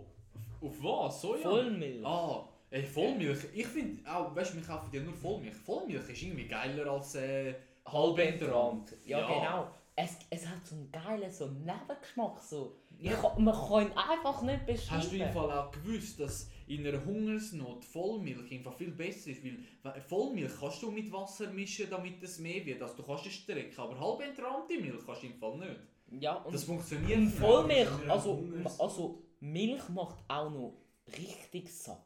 [0.60, 1.20] Auf was?
[1.20, 1.42] Soja?
[1.42, 2.06] Vollmilch.
[2.06, 3.40] Ah, ey, Vollmilch.
[3.52, 5.56] Ich finde auch, weißt du, wir kaufen ja nur Vollmilch.
[5.56, 7.54] Vollmilch ist irgendwie geiler als äh,
[7.86, 8.96] halbentrant.
[9.04, 9.26] Ja, Ja.
[9.26, 9.68] genau.
[9.96, 12.40] Es, es hat so einen geilen so einen Nebengeschmack.
[12.40, 12.76] So.
[13.20, 14.90] Kann- man kann ihn einfach nicht beschreiben.
[15.02, 19.44] Hast du im Fall auch gewusst, dass in einer Hungersnot Vollmilch einfach viel besser ist?
[19.44, 22.82] Weil we- Vollmilch kannst du mit Wasser mischen, damit es mehr wird.
[22.82, 25.80] Also du kannst es strecken, aber halbentrante Milch kannst du im Fall nicht.
[26.22, 27.30] Ja, und, Das funktioniert und.
[27.30, 28.42] Vollmilch, Ja, also,
[28.78, 30.74] also Milch macht auch noch
[31.18, 32.04] richtig satt.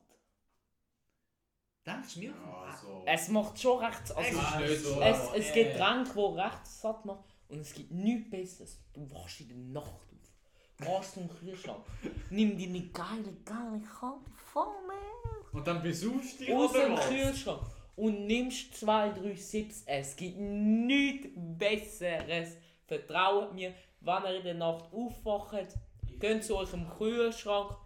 [1.88, 2.34] Denkst du Milch?
[2.34, 3.02] Ja, so.
[3.06, 5.00] Es macht schon recht Es also, nicht so.
[5.00, 5.52] es, es äh.
[5.54, 8.78] gibt Getränke, die recht satt machen und es gibt nichts Besseres.
[8.92, 11.82] Du wachst in der Nacht auf, gehst zum Kühlschrank,
[12.30, 16.94] nimm deine geile, geile, kalte Vollmilch Und dann besuchst du dich aus dem?
[16.94, 17.62] Kühlschrank
[17.96, 19.82] und nimmst zwei, drei Sips.
[19.86, 22.56] Es gibt nichts Besseres.
[22.86, 25.74] Vertraut mir, wenn ihr in der Nacht aufwacht,
[26.20, 27.76] geht zu eurem Kühlschrank,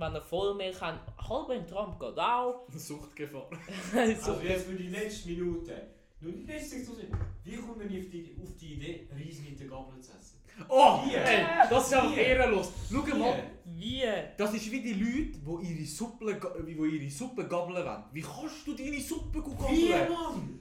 [0.00, 2.66] wenn ihr Vollmilch habt, halb in Tramp geht auch.
[2.74, 3.48] Suchtgefahr.
[3.92, 3.98] so,
[4.32, 5.72] Also jetzt für die letzten Minuten.
[6.20, 7.16] Nur die letzte sehen.
[7.44, 10.38] Wie kommt man auf die, auf die Idee, Reis mit der Gabel zu essen?
[10.68, 11.14] Oh, Wie?
[11.14, 12.18] ey, das ist Wie?
[12.18, 12.72] ehrenlos.
[12.90, 14.02] Schau mal, wie?
[14.36, 18.04] das ist wie die Leute, die ihre Suppe, die ihre Suppe gabeln wollen.
[18.12, 20.08] Wie kannst du deine Suppe gut Wie, gabeln?
[20.08, 20.60] Mann?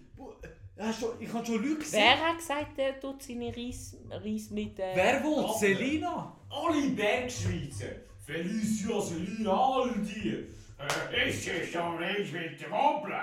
[1.20, 2.04] Ich habe schon Leute gesehen.
[2.04, 4.78] Wer hat gesagt, er tut seine Reis, Reis mit...
[4.78, 5.20] Äh, Wer?
[5.22, 5.58] Gabeln.
[5.58, 6.38] Selina?
[6.50, 7.88] Alle Bergschweizer.
[8.28, 10.46] Felicia, Selina, all die.
[10.78, 13.14] Äh, ist es schon Reis mit der Gabel?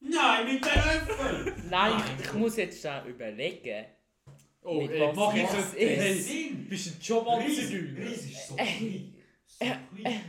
[0.00, 1.54] Nein, mit den Löffel.
[1.70, 3.84] Nein, Nein, ich muss jetzt schnell überlegen.
[4.62, 5.74] Oh, Mit ey, was mach jetzt ist?
[5.74, 5.88] nicht.
[5.88, 6.66] Hey, Sinn.
[6.68, 8.06] bist ein Reis, Jobanzigeuner.
[8.10, 9.14] Reis ist so Äh, klein.
[9.46, 9.64] So
[10.02, 10.20] klein.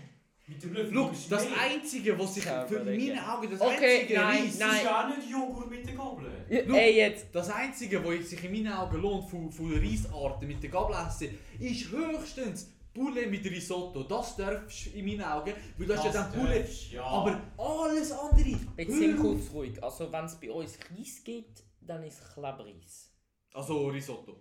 [0.48, 1.12] Mit dem Löffel.
[1.14, 1.60] Ist das mehr.
[1.62, 4.86] Einzige, was ich für meine Augen, das Okay, einzige nein, Reis, Das ist nein.
[4.86, 6.32] ja auch nicht Joghurt mit der Gabel.
[6.68, 6.74] Schau.
[6.76, 7.28] Ey, jetzt...
[7.34, 11.36] das einzige, was sich in meinen Augen lohnt, von, von Reisarten mit der Gabel essen,
[11.60, 14.04] ist höchstens Poulet mit Risotto.
[14.04, 16.62] Das darfst du in meinen Augen, weil das, ist ja dann Poulet.
[16.64, 17.04] darfst, ja.
[17.04, 18.60] Aber alles andere.
[18.78, 19.84] Jetzt sind kurz ruhig.
[19.84, 23.12] Also wenn es bei uns Reis gibt, dann ist es Klebreis.
[23.54, 24.38] Also Risotto.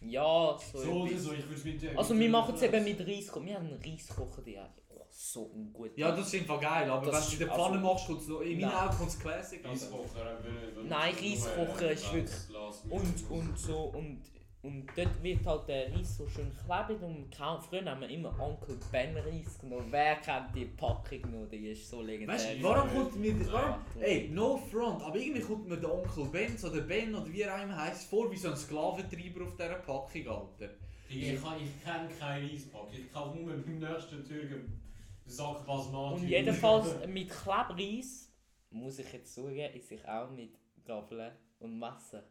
[0.00, 1.98] Ja, so, So oder so, ich würde es mit dir.
[1.98, 3.44] Also wir machen es eben mit Reiskocher.
[3.46, 5.98] Wir haben einen Reiskocher, der oh, so ein guter.
[5.98, 8.06] Ja, das ist einfach geil, aber Das wenn du es in der Pfanne also- machst,
[8.06, 8.72] kommt es noch, in meinen.
[8.72, 9.64] Augen kommt es Classic.
[9.64, 12.90] Reiskocher, wenn- wenn- Nein, Reiskocher ist wirklich-.
[12.90, 14.22] Und, und so, und,
[14.62, 18.34] und dort wird halt der Reis so schön klebrig und kaum, früher haben wir immer
[18.40, 19.86] Onkel Ben Reis genommen.
[19.90, 21.48] Wer kennt die Packung noch?
[21.48, 22.34] Die ist so legendär.
[22.34, 23.34] Weißt du, warum kommt mir.
[23.52, 24.06] Warum, Ja.
[24.06, 27.54] ey, no front, aber irgendwie kommt mir der Onkel Ben oder Ben oder wie er
[27.54, 30.70] einem heisst vor wie so ein Sklaventreiber auf dieser Packung, Alter.
[31.08, 32.88] Ich, ich, kann- ich kenne keinen Reispack.
[32.92, 34.82] Ich kaufe nur beim nächsten Türken einen
[35.24, 36.20] Sack Basmati.
[36.22, 38.30] Und jedenfalls mit Klebreis,
[38.70, 40.50] muss ich jetzt sagen, ist ich auch mit
[40.84, 42.24] Gabeln und Messer.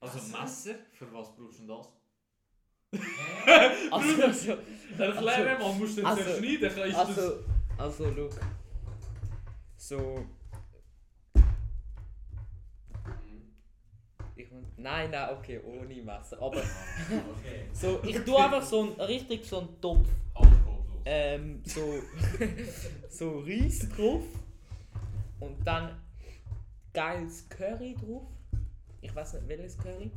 [0.00, 0.40] Also Messer?
[0.42, 0.74] Messer?
[0.92, 1.88] Für was brauchst du denn das?
[3.90, 4.52] Also, also,
[4.98, 6.60] Erklär mir mal, musst du also- zerschneiden?
[6.76, 6.94] Das...
[6.94, 7.32] also,
[7.76, 8.32] also, look.
[9.76, 10.24] So.
[14.36, 16.36] Ich, mein- nein, nein, okay, ohne Messer.
[16.40, 16.62] Aber Okay.
[17.72, 20.08] so, ich tue einfach so einen, richtig so einen Topf,
[21.04, 22.00] ähm, so,
[23.10, 24.22] so Reis drauf
[25.40, 26.00] und dann
[26.92, 28.26] geiles Curry drauf.
[29.00, 30.10] Ich weiß nicht welches Curry.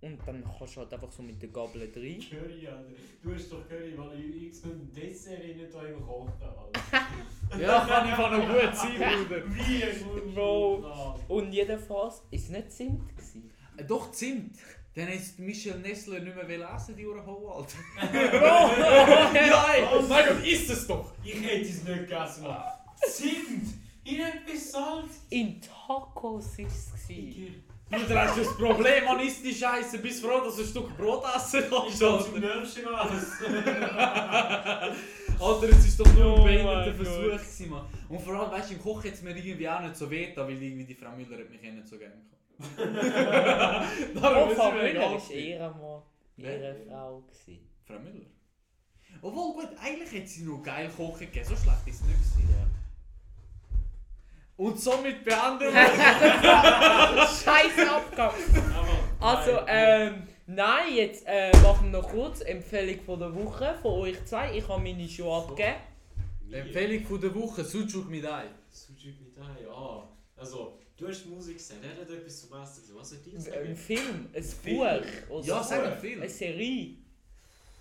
[0.00, 1.92] Und dann kannst du halt einfach so mit der Gabel rein.
[1.92, 2.92] Curry, Alter.
[3.22, 7.06] Du hast doch Curry, weil ich irgendein Dessert in da im Kochen, Alter.
[7.58, 9.42] Ja, kann ich noch gut sein, Bruder.
[9.54, 10.34] Wie gut.
[10.34, 11.14] Bro.
[11.28, 13.16] Und jedenfalls ist es nicht Zimt.
[13.16, 13.50] Gewesen.
[13.76, 14.56] Äh, Doch, Zimt.
[14.94, 17.78] Dann hat Michel Nessler nicht mehr essen, die Uhr Ho, Alter.
[19.34, 21.12] ey, oh mein Gott, ist es doch!
[21.24, 22.62] Ich hätte es nicht gegessen, Mann.
[23.08, 23.74] Zimt!
[24.04, 25.22] In etwas Salz!
[25.30, 26.92] In Tacos war es.
[28.00, 29.98] Bruder, hast du das Problem, man isst die Scheiße.
[29.98, 32.42] Bist froh, dass du ein Stück Brot essen Ich kannst, gehe zum
[35.40, 35.68] Alter.
[35.68, 37.86] es ist doch nur Oh ein behinderter mein Versuch gewesen, Mann.
[38.08, 40.32] Und vor allem, weißt du, im Kochen hat es mir irgendwie auch nicht so weh,
[40.34, 42.32] da, weil irgendwie die Frau Müller hat mich eh nicht so gerne gehabt.
[44.22, 46.02] Darum Oh, Frau Müller war mal
[46.36, 46.58] Wer?
[46.58, 47.20] ihre Frau.
[47.22, 47.58] Gewesen.
[47.86, 48.26] Frau Müller?
[49.22, 52.83] Obwohl, gut, eigentlich hat sie noch geil kochen gegeben, so schlecht ist es nicht gewesen.
[54.56, 55.72] Und somit beenden wir...
[57.26, 58.32] Scheiße Abgang!
[59.20, 64.24] Also, ähm, nein, jetzt äh, machen wir noch kurz Empfehlung von der Woche von euch
[64.24, 64.56] zwei.
[64.56, 65.74] Ich habe meine schon abgegeben.
[66.52, 68.44] Empfehlung von der Woche, Sucuk mit Ei.
[68.70, 70.06] Sujuk mit Ei, ah.
[70.36, 73.00] Also, du hast Musik gesehen, der hat etwas zum Essen gesagt.
[73.00, 73.76] Was soll ich Ein sagen?
[73.76, 74.76] Film, ein Film?
[74.78, 75.68] Buch oder Ja, so.
[75.70, 76.20] sag einen Film.
[76.20, 76.94] eine Serie.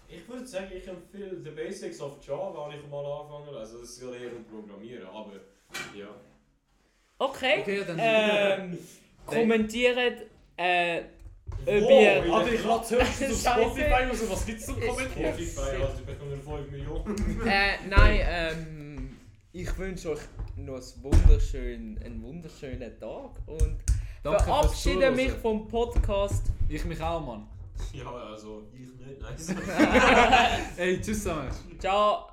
[0.09, 3.55] Ich würde sagen, ich empfehle The Basics of Java, habe ich mal angefangen.
[3.57, 5.33] Also, das ist ja eher um Programmieren, aber
[5.95, 6.07] ja.
[7.19, 7.61] Okay.
[7.61, 7.97] Okay, dann...
[7.99, 8.77] Ähm,
[9.25, 9.97] kommentiert
[10.57, 11.01] äh,
[11.65, 12.33] ob ihr.
[12.33, 13.55] Alter, ich lasse höchstens auf.
[13.57, 15.33] Spotify raus, was gibt's zum Kommentieren?
[15.33, 17.47] Spotify, also ich bekomme 5 Millionen.
[17.47, 19.17] Äh, nein, ähm,
[19.51, 20.19] ich wünsche euch
[20.57, 23.77] noch einen wunderschönen, einen wunderschönen Tag und
[24.23, 26.47] Danke verabschiede mich vom Podcast.
[26.69, 27.47] Ich mich auch, Mann.
[27.93, 29.35] Ja, also ich nicht, nein.
[30.77, 31.49] Ey, tschüss zusammen.
[31.79, 32.32] Ciao.